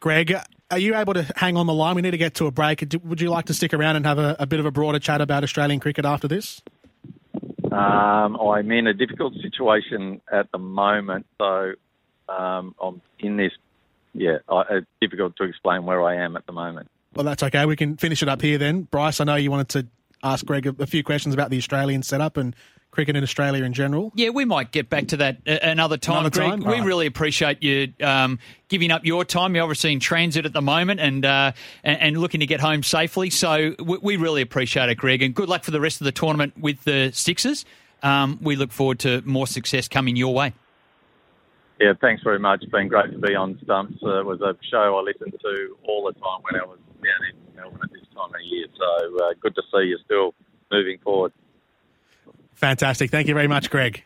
[0.00, 0.34] Greg,
[0.70, 1.94] are you able to hang on the line?
[1.94, 2.84] We need to get to a break.
[3.04, 5.22] Would you like to stick around and have a, a bit of a broader chat
[5.22, 6.60] about Australian cricket after this?
[7.72, 11.72] Um, I'm in a difficult situation at the moment, so
[12.28, 13.52] um, I'm in this.
[14.14, 16.88] Yeah, I, it's difficult to explain where I am at the moment.
[17.14, 17.66] Well, that's okay.
[17.66, 18.82] We can finish it up here then.
[18.82, 19.86] Bryce, I know you wanted to
[20.22, 22.54] ask Greg a, a few questions about the Australian setup and
[22.90, 24.12] cricket in Australia in general?
[24.14, 26.62] Yeah, we might get back to that another time, another Greg.
[26.62, 26.64] Time?
[26.64, 29.54] We really appreciate you um, giving up your time.
[29.54, 31.52] You're obviously in transit at the moment and uh,
[31.84, 33.30] and, and, looking to get home safely.
[33.30, 36.12] So we, we, really appreciate it, Greg, and good luck for the rest of the
[36.12, 37.64] tournament with the Sixers.
[38.02, 40.52] Um, we look forward to more success coming your way.
[41.80, 42.62] Yeah, thanks very much.
[42.62, 43.96] It's been great to be on Stumps.
[44.04, 47.30] Uh, it was a show I listened to all the time when I was down
[47.30, 48.66] in Melbourne at this time of year.
[48.76, 50.34] So uh, good to see you still
[50.70, 51.32] moving forward.
[52.52, 53.10] Fantastic.
[53.10, 54.04] Thank you very much, Greg.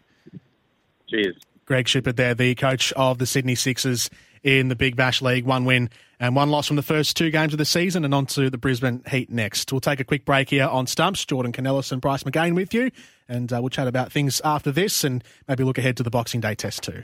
[1.09, 1.35] Cheers.
[1.67, 4.09] Greg Shipperd there, the coach of the Sydney Sixers
[4.45, 5.45] in the Big Bash League.
[5.45, 8.27] One win and one loss from the first two games of the season, and on
[8.27, 9.73] to the Brisbane Heat next.
[9.73, 11.25] We'll take a quick break here on Stumps.
[11.25, 12.93] Jordan Kounelis and Bryce McGain with you,
[13.29, 16.41] and uh, we'll chat about things after this and maybe look ahead to the Boxing
[16.41, 17.03] Day test too.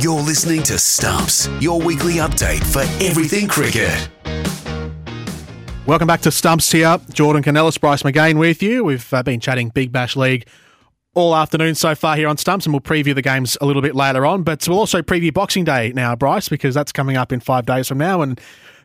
[0.00, 4.08] You're listening to Stumps, your weekly update for everything cricket.
[5.86, 7.00] Welcome back to Stumps here.
[7.12, 8.84] Jordan Kounelis, Bryce McGain with you.
[8.84, 10.46] We've uh, been chatting Big Bash League
[11.14, 13.96] all afternoon so far here on Stumps, and we'll preview the games a little bit
[13.96, 14.44] later on.
[14.44, 17.88] But we'll also preview Boxing Day now, Bryce, because that's coming up in five days
[17.88, 18.22] from now.
[18.22, 18.40] And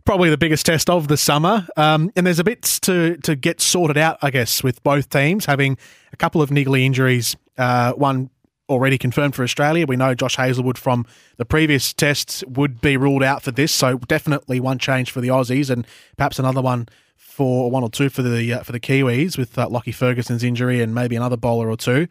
[0.05, 1.67] probably the biggest test of the summer.
[1.77, 5.45] Um, and there's a bit to to get sorted out, I guess, with both teams
[5.45, 5.77] having
[6.11, 7.35] a couple of niggly injuries.
[7.55, 8.31] Uh, one
[8.69, 9.85] already confirmed for Australia.
[9.85, 11.05] We know Josh Hazlewood from
[11.37, 15.27] the previous tests would be ruled out for this, so definitely one change for the
[15.29, 15.85] Aussies, and
[16.17, 19.67] perhaps another one for one or two for the uh, for the Kiwis with uh,
[19.67, 22.07] Lockie Ferguson's injury and maybe another bowler or two.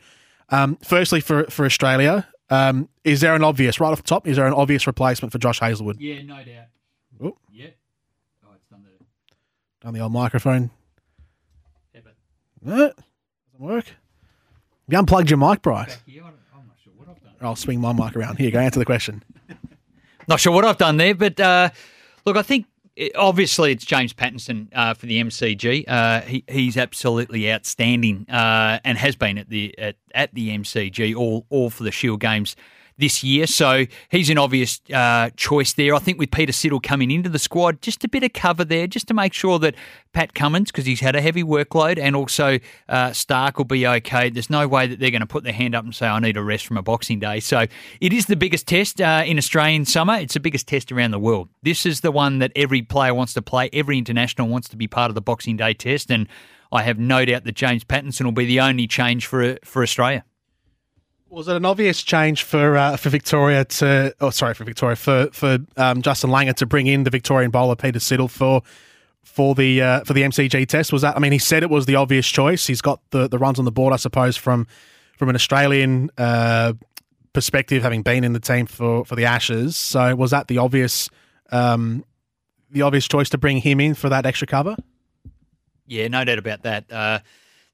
[0.50, 4.26] Um, firstly, for for Australia, um, is there an obvious right off the top?
[4.26, 6.00] Is there an obvious replacement for Josh Hazlewood?
[6.00, 6.66] Yeah, no doubt.
[7.22, 7.36] Oh.
[7.50, 7.68] Yeah.
[8.44, 9.86] Oh, it's done the.
[9.88, 10.70] On the old microphone,
[11.94, 12.14] Yeah, but
[12.62, 12.94] no, doesn't
[13.58, 13.86] work.
[14.88, 15.94] You unplugged your mic, Bryce.
[15.96, 16.22] back here,
[17.42, 17.48] Done.
[17.48, 18.36] I'll swing my mic around.
[18.36, 18.60] Here go.
[18.60, 19.22] Answer the question.
[20.28, 21.70] Not sure what I've done there, but uh,
[22.24, 25.84] look, I think eh, obviously it's James Pattinson uh, for the MCG.
[25.88, 31.16] Uh, he, he's absolutely outstanding uh, and has been at the at, at the MCG
[31.16, 32.54] all all for the Shield games
[32.98, 33.46] this year.
[33.46, 35.94] So he's an obvious uh, choice there.
[35.94, 38.86] I think with Peter Siddle coming into the squad, just a bit of cover there,
[38.86, 39.74] just to make sure that
[40.12, 44.30] Pat Cummins, because he's had a heavy workload, and also uh, Starc will be okay.
[44.30, 46.36] There's no way that they're going to put their hand up and say, I need
[46.36, 47.40] a rest from a Boxing Day.
[47.40, 47.66] So
[48.00, 50.14] it is the biggest test uh, in Australian summer.
[50.14, 51.48] It's the biggest test around the world.
[51.62, 53.70] This is the one that every player wants to play.
[53.72, 56.10] Every international wants to be part of the Boxing Day test.
[56.10, 56.28] And
[56.70, 60.24] I have no doubt that James Pattinson will be the only change for for Australia.
[61.32, 64.14] Was it an obvious change for uh, for Victoria to?
[64.20, 67.74] Oh, sorry, for Victoria for for um, Justin Langer to bring in the Victorian bowler
[67.74, 68.60] Peter Siddle for
[69.22, 70.92] for the uh, for the MCG test?
[70.92, 71.16] Was that?
[71.16, 72.66] I mean, he said it was the obvious choice.
[72.66, 74.66] He's got the, the runs on the board, I suppose, from
[75.16, 76.74] from an Australian uh,
[77.32, 79.74] perspective, having been in the team for for the Ashes.
[79.74, 81.08] So was that the obvious
[81.50, 82.04] um,
[82.70, 84.76] the obvious choice to bring him in for that extra cover?
[85.86, 86.92] Yeah, no doubt about that.
[86.92, 87.20] Uh,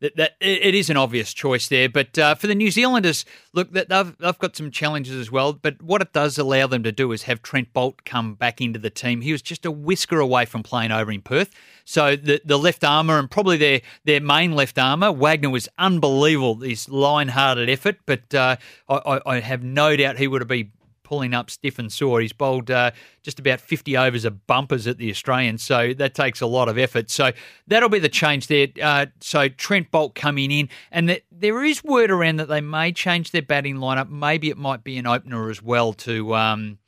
[0.01, 3.73] that, that it is an obvious choice there, but uh, for the New Zealanders, look,
[3.73, 5.53] they've they've got some challenges as well.
[5.53, 8.79] But what it does allow them to do is have Trent Boult come back into
[8.79, 9.23] the team.
[9.23, 11.51] He was just a whisker away from playing over in Perth.
[11.85, 16.55] So the the left armour and probably their their main left armour, Wagner was unbelievable.
[16.55, 18.57] this line-hearted effort, but uh,
[18.89, 20.71] I, I have no doubt he would have been
[21.09, 22.21] pulling up stiff and sore.
[22.21, 22.91] He's bowled uh,
[23.23, 26.77] just about 50 overs of bumpers at the Australians, so that takes a lot of
[26.77, 27.11] effort.
[27.11, 27.33] So
[27.67, 28.69] that'll be the change there.
[28.81, 32.93] Uh, so Trent Boult coming in, and th- there is word around that they may
[32.93, 34.11] change their batting lineup.
[34.11, 36.35] Maybe it might be an opener as well to.
[36.35, 36.79] Um,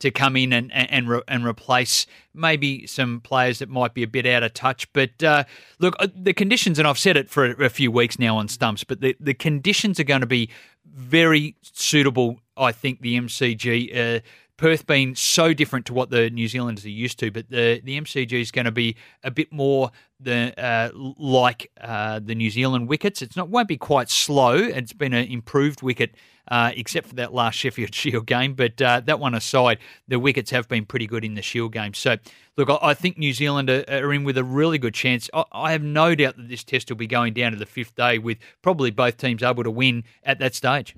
[0.00, 4.02] to come in and and and, re- and replace maybe some players that might be
[4.02, 4.92] a bit out of touch.
[4.92, 5.44] But uh,
[5.78, 8.48] look, uh, the conditions, and I've said it for a, a few weeks now on
[8.48, 10.50] stumps, but the, the conditions are going to be
[10.94, 12.40] very suitable.
[12.56, 13.96] I think the MCG.
[13.96, 14.20] Uh,
[14.56, 18.00] Perth being so different to what the New Zealanders are used to, but the the
[18.00, 19.90] MCG is going to be a bit more
[20.20, 23.20] the uh, like uh, the New Zealand wickets.
[23.20, 24.54] It's not won't be quite slow.
[24.54, 26.14] It's been an improved wicket,
[26.48, 28.54] uh, except for that last Sheffield Shield game.
[28.54, 31.92] But uh, that one aside, the wickets have been pretty good in the Shield game.
[31.92, 32.16] So
[32.56, 35.28] look, I, I think New Zealand are, are in with a really good chance.
[35.34, 37.96] I, I have no doubt that this test will be going down to the fifth
[37.96, 40.94] day with probably both teams able to win at that stage.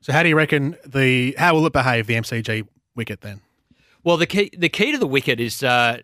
[0.00, 3.40] So how do you reckon the how will it behave the MCG wicket then?
[4.02, 5.98] Well, the key the key to the wicket is uh,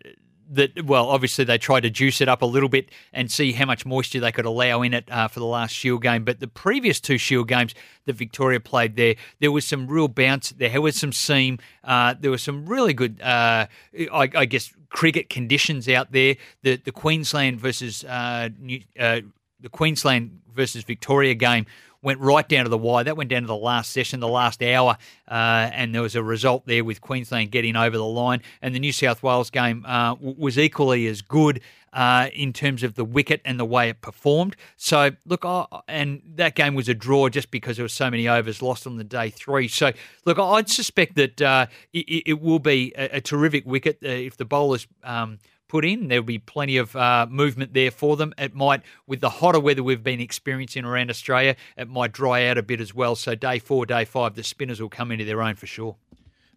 [0.49, 0.85] that.
[0.85, 3.85] Well, obviously they tried to juice it up a little bit and see how much
[3.85, 6.25] moisture they could allow in it uh, for the last Shield game.
[6.25, 7.73] But the previous two Shield games
[8.05, 10.49] that Victoria played there, there was some real bounce.
[10.49, 11.59] There There was some seam.
[11.83, 13.67] Uh, there was some really good, uh,
[14.11, 16.35] I, I guess, cricket conditions out there.
[16.61, 19.21] The the Queensland versus uh, New, uh,
[19.63, 21.65] the Queensland versus Victoria game
[22.03, 23.05] went right down to the wire.
[23.05, 24.97] That went down to the last session, the last hour,
[25.27, 28.41] uh, and there was a result there with Queensland getting over the line.
[28.61, 31.61] And the New South Wales game uh, was equally as good.
[31.93, 35.45] Uh, in terms of the wicket and the way it performed, so look,
[35.87, 38.97] and that game was a draw just because there were so many overs lost on
[38.97, 39.67] the day three.
[39.67, 39.91] So
[40.25, 44.37] look, I'd suspect that uh, it, it will be a, a terrific wicket uh, if
[44.37, 46.07] the bowlers um, put in.
[46.07, 48.33] There'll be plenty of uh, movement there for them.
[48.37, 52.57] It might, with the hotter weather we've been experiencing around Australia, it might dry out
[52.57, 53.15] a bit as well.
[53.15, 55.95] So day four, day five, the spinners will come into their own for sure.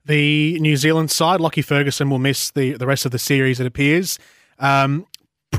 [0.04, 3.58] The New Zealand side, Lockie Ferguson, will miss the, the rest of the series.
[3.58, 4.18] It appears.
[4.58, 5.06] Um,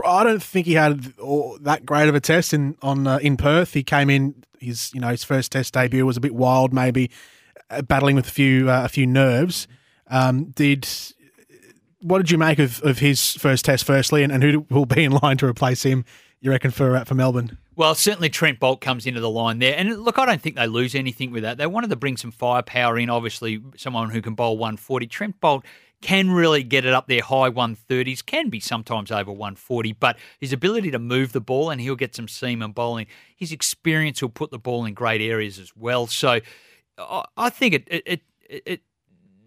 [0.05, 1.13] I don't think he had
[1.61, 3.73] that great of a test in on uh, in Perth.
[3.73, 7.11] He came in his you know his first test debut was a bit wild, maybe
[7.69, 9.67] uh, battling with a few uh, a few nerves.
[10.09, 10.87] Um, did
[12.01, 13.85] what did you make of, of his first test?
[13.85, 16.05] Firstly, and, and who will be in line to replace him?
[16.39, 17.57] You reckon for uh, for Melbourne?
[17.75, 19.75] Well, certainly Trent Boult comes into the line there.
[19.77, 21.57] And look, I don't think they lose anything with that.
[21.57, 25.05] They wanted to bring some firepower in, obviously, someone who can bowl 140.
[25.07, 25.63] Trent Boult
[26.01, 30.53] can really get it up there high 130s, can be sometimes over 140, but his
[30.53, 33.07] ability to move the ball and he'll get some seam and bowling.
[33.35, 36.07] His experience will put the ball in great areas as well.
[36.07, 36.39] So
[36.97, 38.81] I I think it, it, it, it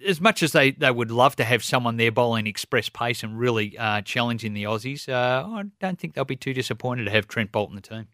[0.07, 3.39] as much as they, they would love to have someone there bowling express pace and
[3.39, 7.29] really uh, challenging the Aussies, uh, I don't think they'll be too disappointed to have
[7.29, 8.09] Trent Boult in the team.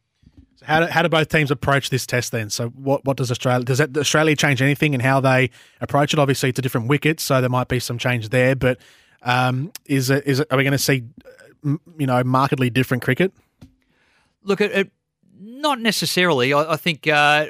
[0.56, 2.48] So how do, how do both teams approach this test then?
[2.48, 5.50] So what what does Australia does that, Australia change anything in how they
[5.82, 6.18] approach it?
[6.18, 8.56] Obviously, it's a different wickets, so there might be some change there.
[8.56, 8.78] But
[9.20, 11.04] um, is it is it, are we going to see
[11.62, 13.34] you know markedly different cricket?
[14.44, 14.90] Look, it, it
[15.38, 16.54] not necessarily.
[16.54, 17.46] I, I think uh,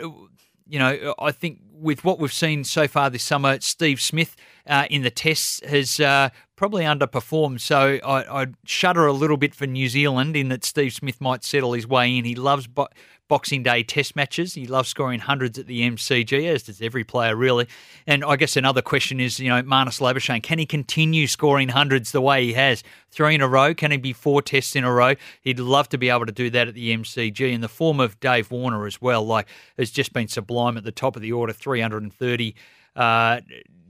[0.66, 1.14] you know.
[1.16, 5.10] I think with what we've seen so far this summer, Steve Smith uh, in the
[5.10, 7.60] tests has uh, probably underperformed.
[7.60, 11.44] So I, I, shudder a little bit for New Zealand in that Steve Smith might
[11.44, 12.24] settle his way in.
[12.24, 12.88] He loves bo-
[13.28, 14.54] Boxing Day test matches.
[14.54, 17.66] He loves scoring hundreds at the MCG, as does every player, really.
[18.06, 22.12] And I guess another question is, you know, Marnus Labuschagne, can he continue scoring hundreds
[22.12, 22.82] the way he has?
[23.10, 23.74] Three in a row?
[23.74, 25.14] Can he be four tests in a row?
[25.42, 27.52] He'd love to be able to do that at the MCG.
[27.52, 29.48] In the form of Dave Warner as well, like,
[29.78, 32.54] has just been sublime at the top of the order, 330.
[32.94, 33.40] Uh,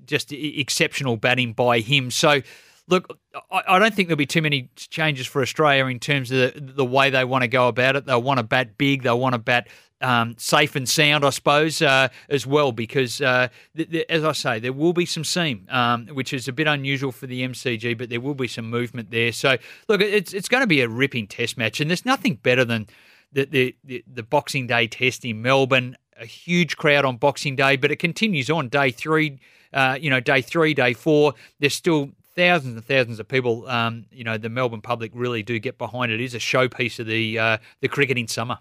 [0.07, 2.11] just exceptional batting by him.
[2.11, 2.41] So,
[2.89, 3.19] look,
[3.51, 6.85] I, don't think there'll be too many changes for Australia in terms of the, the
[6.85, 8.07] way they want to go about it.
[8.07, 9.03] They'll want to bat big.
[9.03, 9.69] They'll want to bat
[10.01, 14.33] um, safe and sound, I suppose, uh, as well, because uh, th- th- as I
[14.33, 17.97] say, there will be some seam, um, which is a bit unusual for the MCG,
[17.97, 19.33] but there will be some movement there.
[19.33, 19.57] So,
[19.89, 22.87] look, it's it's going to be a ripping test match, and there's nothing better than
[23.33, 25.97] the the, the, the Boxing Day test in Melbourne.
[26.19, 29.39] A huge crowd on Boxing Day, but it continues on day three.
[29.73, 31.35] Uh, you know, day three, day four.
[31.59, 33.67] There's still thousands and thousands of people.
[33.69, 36.21] Um, you know, the Melbourne public really do get behind it.
[36.21, 38.59] It is a showpiece of the uh, the cricket in summer.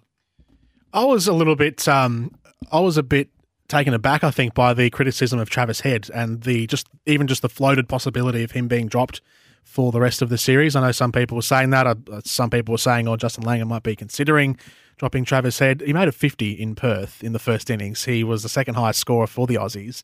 [0.93, 1.87] I was a little bit.
[1.87, 2.31] Um,
[2.71, 3.29] I was a bit
[3.67, 7.41] taken aback, I think, by the criticism of Travis Head and the just even just
[7.41, 9.21] the floated possibility of him being dropped
[9.63, 10.75] for the rest of the series.
[10.75, 11.85] I know some people were saying that.
[11.85, 14.57] Uh, some people were saying, "Oh, Justin Langer might be considering."
[14.97, 15.83] Dropping Travis Head.
[15.85, 18.05] He made a 50 in Perth in the first innings.
[18.05, 20.03] He was the second highest scorer for the Aussies.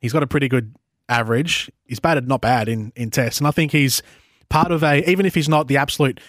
[0.00, 0.74] He's got a pretty good
[1.12, 1.70] average.
[1.84, 4.02] He's batted not bad in in tests, and I think he's
[4.48, 6.20] part of a even if he's not the absolute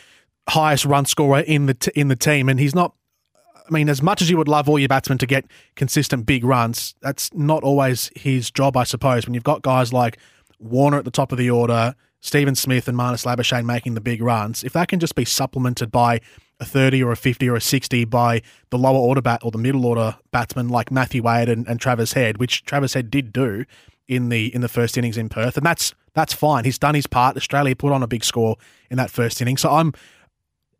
[0.49, 2.93] highest run scorer in the t- in the team, and he's not.
[3.65, 6.43] I mean, as much as you would love all your batsmen to get consistent big
[6.43, 9.25] runs, that's not always his job, I suppose.
[9.25, 10.17] When you've got guys like
[10.59, 14.21] Warner at the top of the order, Stephen Smith and Marnus Labuschagne making the big
[14.21, 16.19] runs, if that can just be supplemented by
[16.59, 19.57] a 30 or a 50 or a 60 by the lower order bat or the
[19.57, 23.65] middle order batsmen like Matthew Wade and, and Travis Head, which Travis Head did do,
[24.07, 26.65] in the in the first innings in Perth, and that's that's fine.
[26.65, 27.37] He's done his part.
[27.37, 28.57] Australia put on a big score
[28.89, 29.57] in that first inning.
[29.57, 29.93] So I'm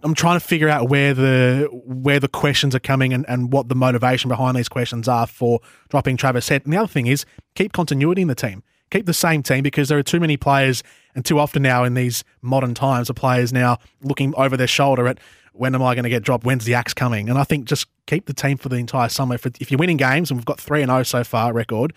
[0.04, 3.70] I'm trying to figure out where the where the questions are coming and, and what
[3.70, 5.60] the motivation behind these questions are for
[5.90, 6.64] dropping Travis Head.
[6.66, 8.64] And the other thing is keep continuity in the team.
[8.92, 10.84] Keep the same team because there are too many players
[11.16, 15.08] and too often now in these modern times the players now looking over their shoulder
[15.08, 15.20] at
[15.54, 16.44] when am I going to get dropped?
[16.44, 17.30] When's the axe coming?
[17.30, 19.36] And I think just keep the team for the entire summer.
[19.36, 21.94] If you're winning games, and we've got 3 and 0 so far record,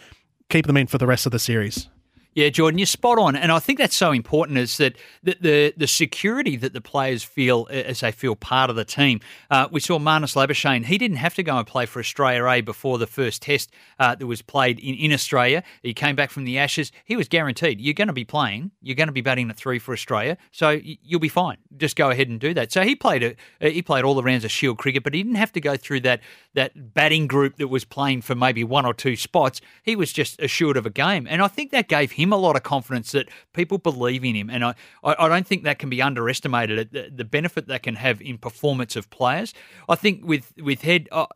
[0.49, 1.89] keep them in for the rest of the series.
[2.37, 4.59] Yeah, Jordan, you're spot on, and I think that's so important.
[4.59, 8.77] Is that the the, the security that the players feel as they feel part of
[8.77, 9.21] the team.
[9.51, 12.61] Uh, we saw Marnus Labuschagne; he didn't have to go and play for Australia A
[12.61, 15.63] before the first Test uh, that was played in, in Australia.
[15.83, 18.97] He came back from the Ashes; he was guaranteed you're going to be playing, you're
[18.97, 21.57] going to be batting at three for Australia, so you'll be fine.
[21.75, 22.71] Just go ahead and do that.
[22.71, 25.37] So he played a, he played all the rounds of Shield cricket, but he didn't
[25.37, 26.21] have to go through that
[26.53, 29.63] that batting group that was playing for maybe one or two spots.
[29.83, 32.37] He was just assured of a game, and I think that gave him him a
[32.37, 34.51] lot of confidence that people believe in him.
[34.51, 38.39] And I, I, don't think that can be underestimated, the, benefit that can have in
[38.39, 39.55] performance of players.
[39.89, 41.27] I think with, with Head, uh,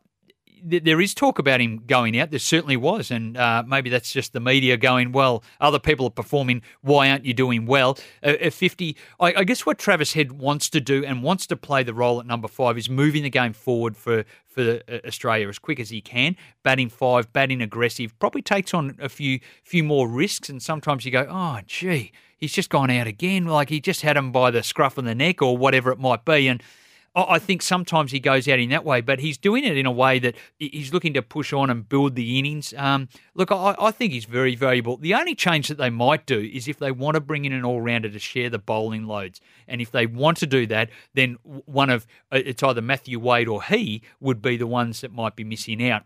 [0.63, 2.29] there is talk about him going out.
[2.29, 6.11] There certainly was, and uh, maybe that's just the media going, "Well, other people are
[6.11, 6.61] performing.
[6.81, 10.81] Why aren't you doing well?" At fifty, I, I, guess what Travis Head wants to
[10.81, 13.97] do and wants to play the role at number five is moving the game forward
[13.97, 16.35] for for uh, Australia as quick as he can.
[16.63, 21.11] Batting five, batting aggressive, probably takes on a few few more risks, and sometimes you
[21.11, 24.63] go, "Oh, gee." He's just gone out again, like he just had him by the
[24.63, 26.47] scruff of the neck or whatever it might be.
[26.47, 26.63] And
[27.13, 29.91] I think sometimes he goes out in that way, but he's doing it in a
[29.91, 32.73] way that he's looking to push on and build the innings.
[32.77, 34.95] Um, look, I, I, think he's very valuable.
[34.95, 37.65] The only change that they might do is if they want to bring in an
[37.65, 39.41] all rounder to share the bowling loads.
[39.67, 43.49] And if they want to do that, then one of uh, it's either Matthew Wade
[43.49, 46.03] or he would be the ones that might be missing out.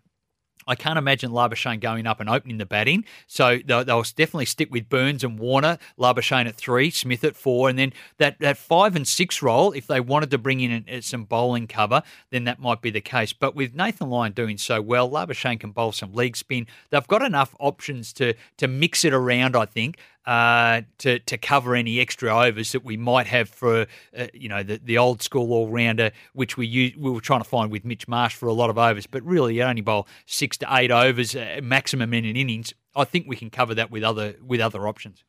[0.67, 3.05] I can't imagine Labuschagne going up and opening the batting.
[3.27, 7.69] So they'll, they'll, definitely stick with Burns and Warner, Labuschagne at three, Smith at four,
[7.69, 11.01] and then that, that five and six role, if they wanted to bring in uh,
[11.01, 13.33] some bowling cover, then that might be the case.
[13.33, 16.67] But with Nathan Lyon doing so well, Labuschagne can bowl some leg spin.
[16.91, 19.97] They've got enough options to to mix it around, I think.
[20.25, 23.85] Uh, to to cover any extra overs that we might have for
[24.17, 27.41] uh, you know the, the old school all rounder, which we use, we were trying
[27.41, 29.05] to find with Mitch Marsh for a lot of overs.
[29.05, 32.73] But really, you only bowl six to eight overs uh, maximum in an innings.
[32.95, 35.23] I think we can cover that with other with other options.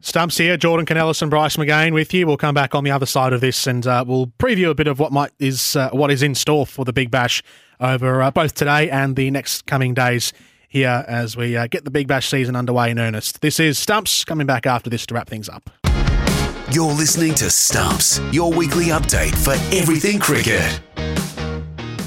[0.00, 2.24] Stumps here, Jordan Kounelis and Bryce McGain with you.
[2.24, 4.86] We'll come back on the other side of this and uh, we'll preview a bit
[4.86, 7.42] of what might is uh, what is in store for the Big Bash
[7.80, 10.32] over uh, both today and the next coming days
[10.68, 13.40] here as we uh, get the Big Bash season underway in earnest.
[13.40, 15.70] This is Stumps coming back after this to wrap things up.
[16.70, 20.80] You're listening to Stumps, your weekly update for everything cricket.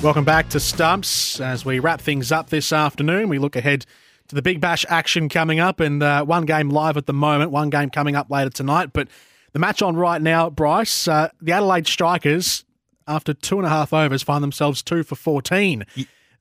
[0.03, 3.29] Welcome back to Stumps as we wrap things up this afternoon.
[3.29, 3.85] We look ahead
[4.27, 7.51] to the Big Bash action coming up, and uh, one game live at the moment,
[7.51, 8.93] one game coming up later tonight.
[8.93, 9.07] But
[9.53, 12.63] the match on right now, Bryce, uh, the Adelaide Strikers,
[13.07, 15.85] after two and a half overs, find themselves two for 14.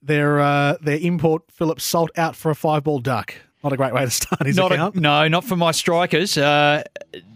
[0.02, 3.34] Their, uh, their import, Philip Salt, out for a five ball duck.
[3.62, 4.96] Not a great way to start his not account.
[4.96, 6.38] A, no, not for my strikers.
[6.38, 6.82] Uh,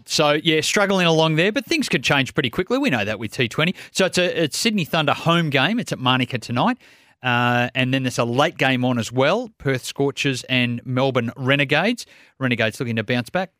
[0.05, 2.77] so yeah, struggling along there, but things could change pretty quickly.
[2.77, 3.75] We know that with T20.
[3.91, 5.79] So it's a it's Sydney Thunder home game.
[5.79, 6.77] It's at Manuka tonight.
[7.21, 12.05] Uh, and then there's a late game on as well Perth Scorchers and Melbourne Renegades.
[12.39, 13.51] Renegades looking to bounce back.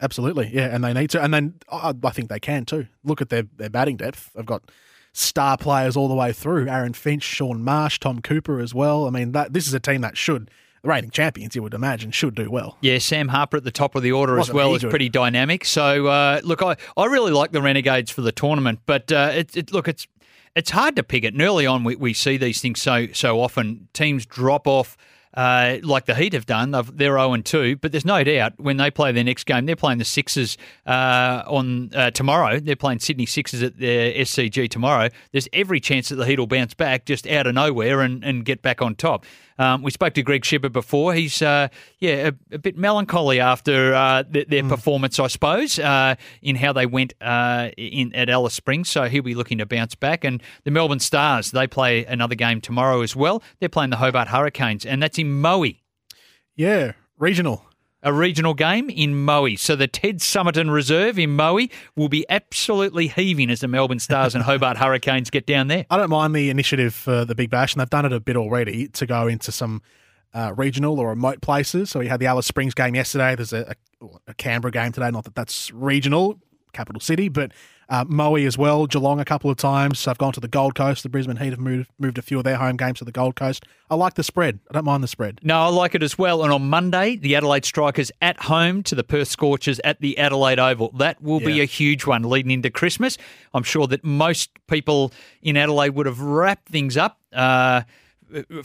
[0.00, 1.22] Absolutely, yeah, and they need to.
[1.22, 2.86] And then I, I think they can too.
[3.04, 4.30] Look at their, their batting depth.
[4.34, 4.62] They've got
[5.12, 9.06] star players all the way through Aaron Finch, Shaun Marsh, Tom Cooper as well.
[9.06, 10.50] I mean, that this is a team that should,
[10.82, 12.78] the reigning champions, you would imagine, should do well.
[12.80, 15.64] Yeah, Sam Harper at the top of the order as well is pretty dynamic.
[15.64, 19.56] So uh, look, I, I really like the Renegades for the tournament, but uh, it,
[19.56, 20.06] it look it's
[20.54, 21.34] it's hard to pick it.
[21.34, 23.88] And early on, we, we see these things so so often.
[23.92, 24.96] Teams drop off.
[25.34, 28.76] Uh, like the Heat have done, they're 0 and 2, but there's no doubt when
[28.76, 32.60] they play their next game, they're playing the Sixers uh, on uh, tomorrow.
[32.60, 35.08] They're playing Sydney Sixers at their SCG tomorrow.
[35.32, 38.44] There's every chance that the Heat will bounce back just out of nowhere and, and
[38.44, 39.24] get back on top.
[39.58, 41.14] Um, we spoke to Greg Shipperd before.
[41.14, 46.16] He's uh, yeah a, a bit melancholy after uh, th- their performance, I suppose, uh,
[46.40, 48.90] in how they went uh, in at Alice Springs.
[48.90, 50.24] So he'll be looking to bounce back.
[50.24, 53.42] And the Melbourne Stars they play another game tomorrow as well.
[53.60, 55.64] They're playing the Hobart Hurricanes, and that's in Moe.
[56.56, 57.64] Yeah, regional.
[58.04, 59.54] A regional game in Moe.
[59.54, 64.34] So the Ted Summerton Reserve in Moe will be absolutely heaving as the Melbourne Stars
[64.34, 65.86] and Hobart Hurricanes get down there.
[65.88, 68.36] I don't mind the initiative for the Big Bash, and they've done it a bit
[68.36, 69.82] already to go into some
[70.34, 71.90] uh, regional or remote places.
[71.90, 73.36] So we had the Alice Springs game yesterday.
[73.36, 75.10] There's a, a, a Canberra game today.
[75.10, 76.40] Not that that's regional,
[76.72, 77.52] capital city, but
[77.88, 78.86] uh, Moe as well.
[78.86, 80.06] Geelong a couple of times.
[80.08, 81.02] I've gone to the Gold Coast.
[81.02, 83.36] The Brisbane Heat have moved moved a few of their home games to the Gold
[83.36, 83.64] Coast.
[83.90, 84.60] I like the spread.
[84.70, 85.40] I don't mind the spread.
[85.42, 86.42] No, I like it as well.
[86.42, 90.58] And on Monday, the Adelaide Strikers at home to the Perth Scorchers at the Adelaide
[90.58, 90.92] Oval.
[90.92, 93.18] That will be a huge one leading into Christmas.
[93.52, 95.12] I'm sure that most people
[95.42, 97.18] in Adelaide would have wrapped things up.
[97.32, 97.82] Uh,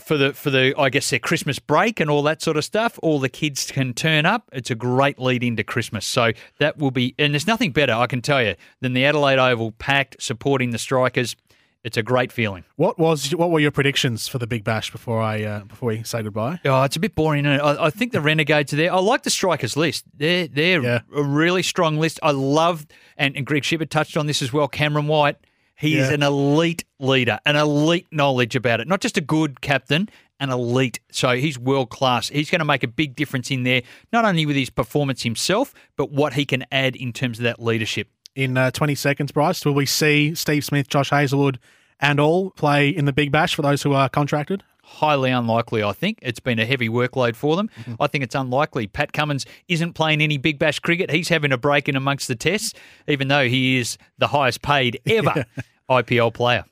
[0.00, 2.98] for the for the I guess their Christmas break and all that sort of stuff,
[3.02, 4.48] all the kids can turn up.
[4.52, 6.04] It's a great lead into Christmas.
[6.06, 9.38] So that will be and there's nothing better, I can tell you, than the Adelaide
[9.38, 11.36] Oval packed supporting the strikers.
[11.84, 12.64] It's a great feeling.
[12.74, 16.02] What was what were your predictions for the Big Bash before I uh, before we
[16.02, 16.58] say goodbye?
[16.64, 17.46] Oh, it's a bit boring.
[17.46, 17.62] Isn't it?
[17.62, 18.92] I, I think the Renegades are there.
[18.92, 20.04] I like the strikers list.
[20.12, 21.00] They're they're Yeah.
[21.14, 22.18] a really strong list.
[22.22, 22.84] I love
[23.16, 24.66] and, and Greg Shipperd touched on this as well.
[24.66, 25.36] Cameron White.
[25.78, 28.88] He is an elite leader, an elite knowledge about it.
[28.88, 30.08] Not just a good captain,
[30.40, 30.98] an elite.
[31.12, 32.28] So he's world class.
[32.28, 35.72] He's going to make a big difference in there, not only with his performance himself,
[35.96, 38.08] but what he can add in terms of that leadership.
[38.34, 41.60] In uh, 20 seconds, Bryce, will we see Steve Smith, Josh Hazlewood,
[42.00, 44.64] and all play in the Big Bash for those who are contracted?
[44.88, 46.18] Highly unlikely, I think.
[46.22, 47.70] It's been a heavy workload for them.
[48.00, 48.86] I think it's unlikely.
[48.86, 51.10] Pat Cummins isn't playing any Big Bash cricket.
[51.10, 52.72] He's having a break in amongst the tests,
[53.06, 55.44] even though he is the highest paid ever
[55.90, 56.64] IPL player.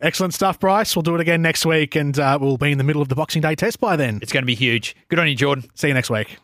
[0.00, 0.94] Excellent stuff, Bryce.
[0.94, 3.14] We'll do it again next week, and uh, we'll be in the middle of the
[3.14, 4.18] Boxing Day test by then.
[4.22, 4.94] It's going to be huge.
[5.08, 5.68] Good on you, Jordan.
[5.74, 6.36] See you next week.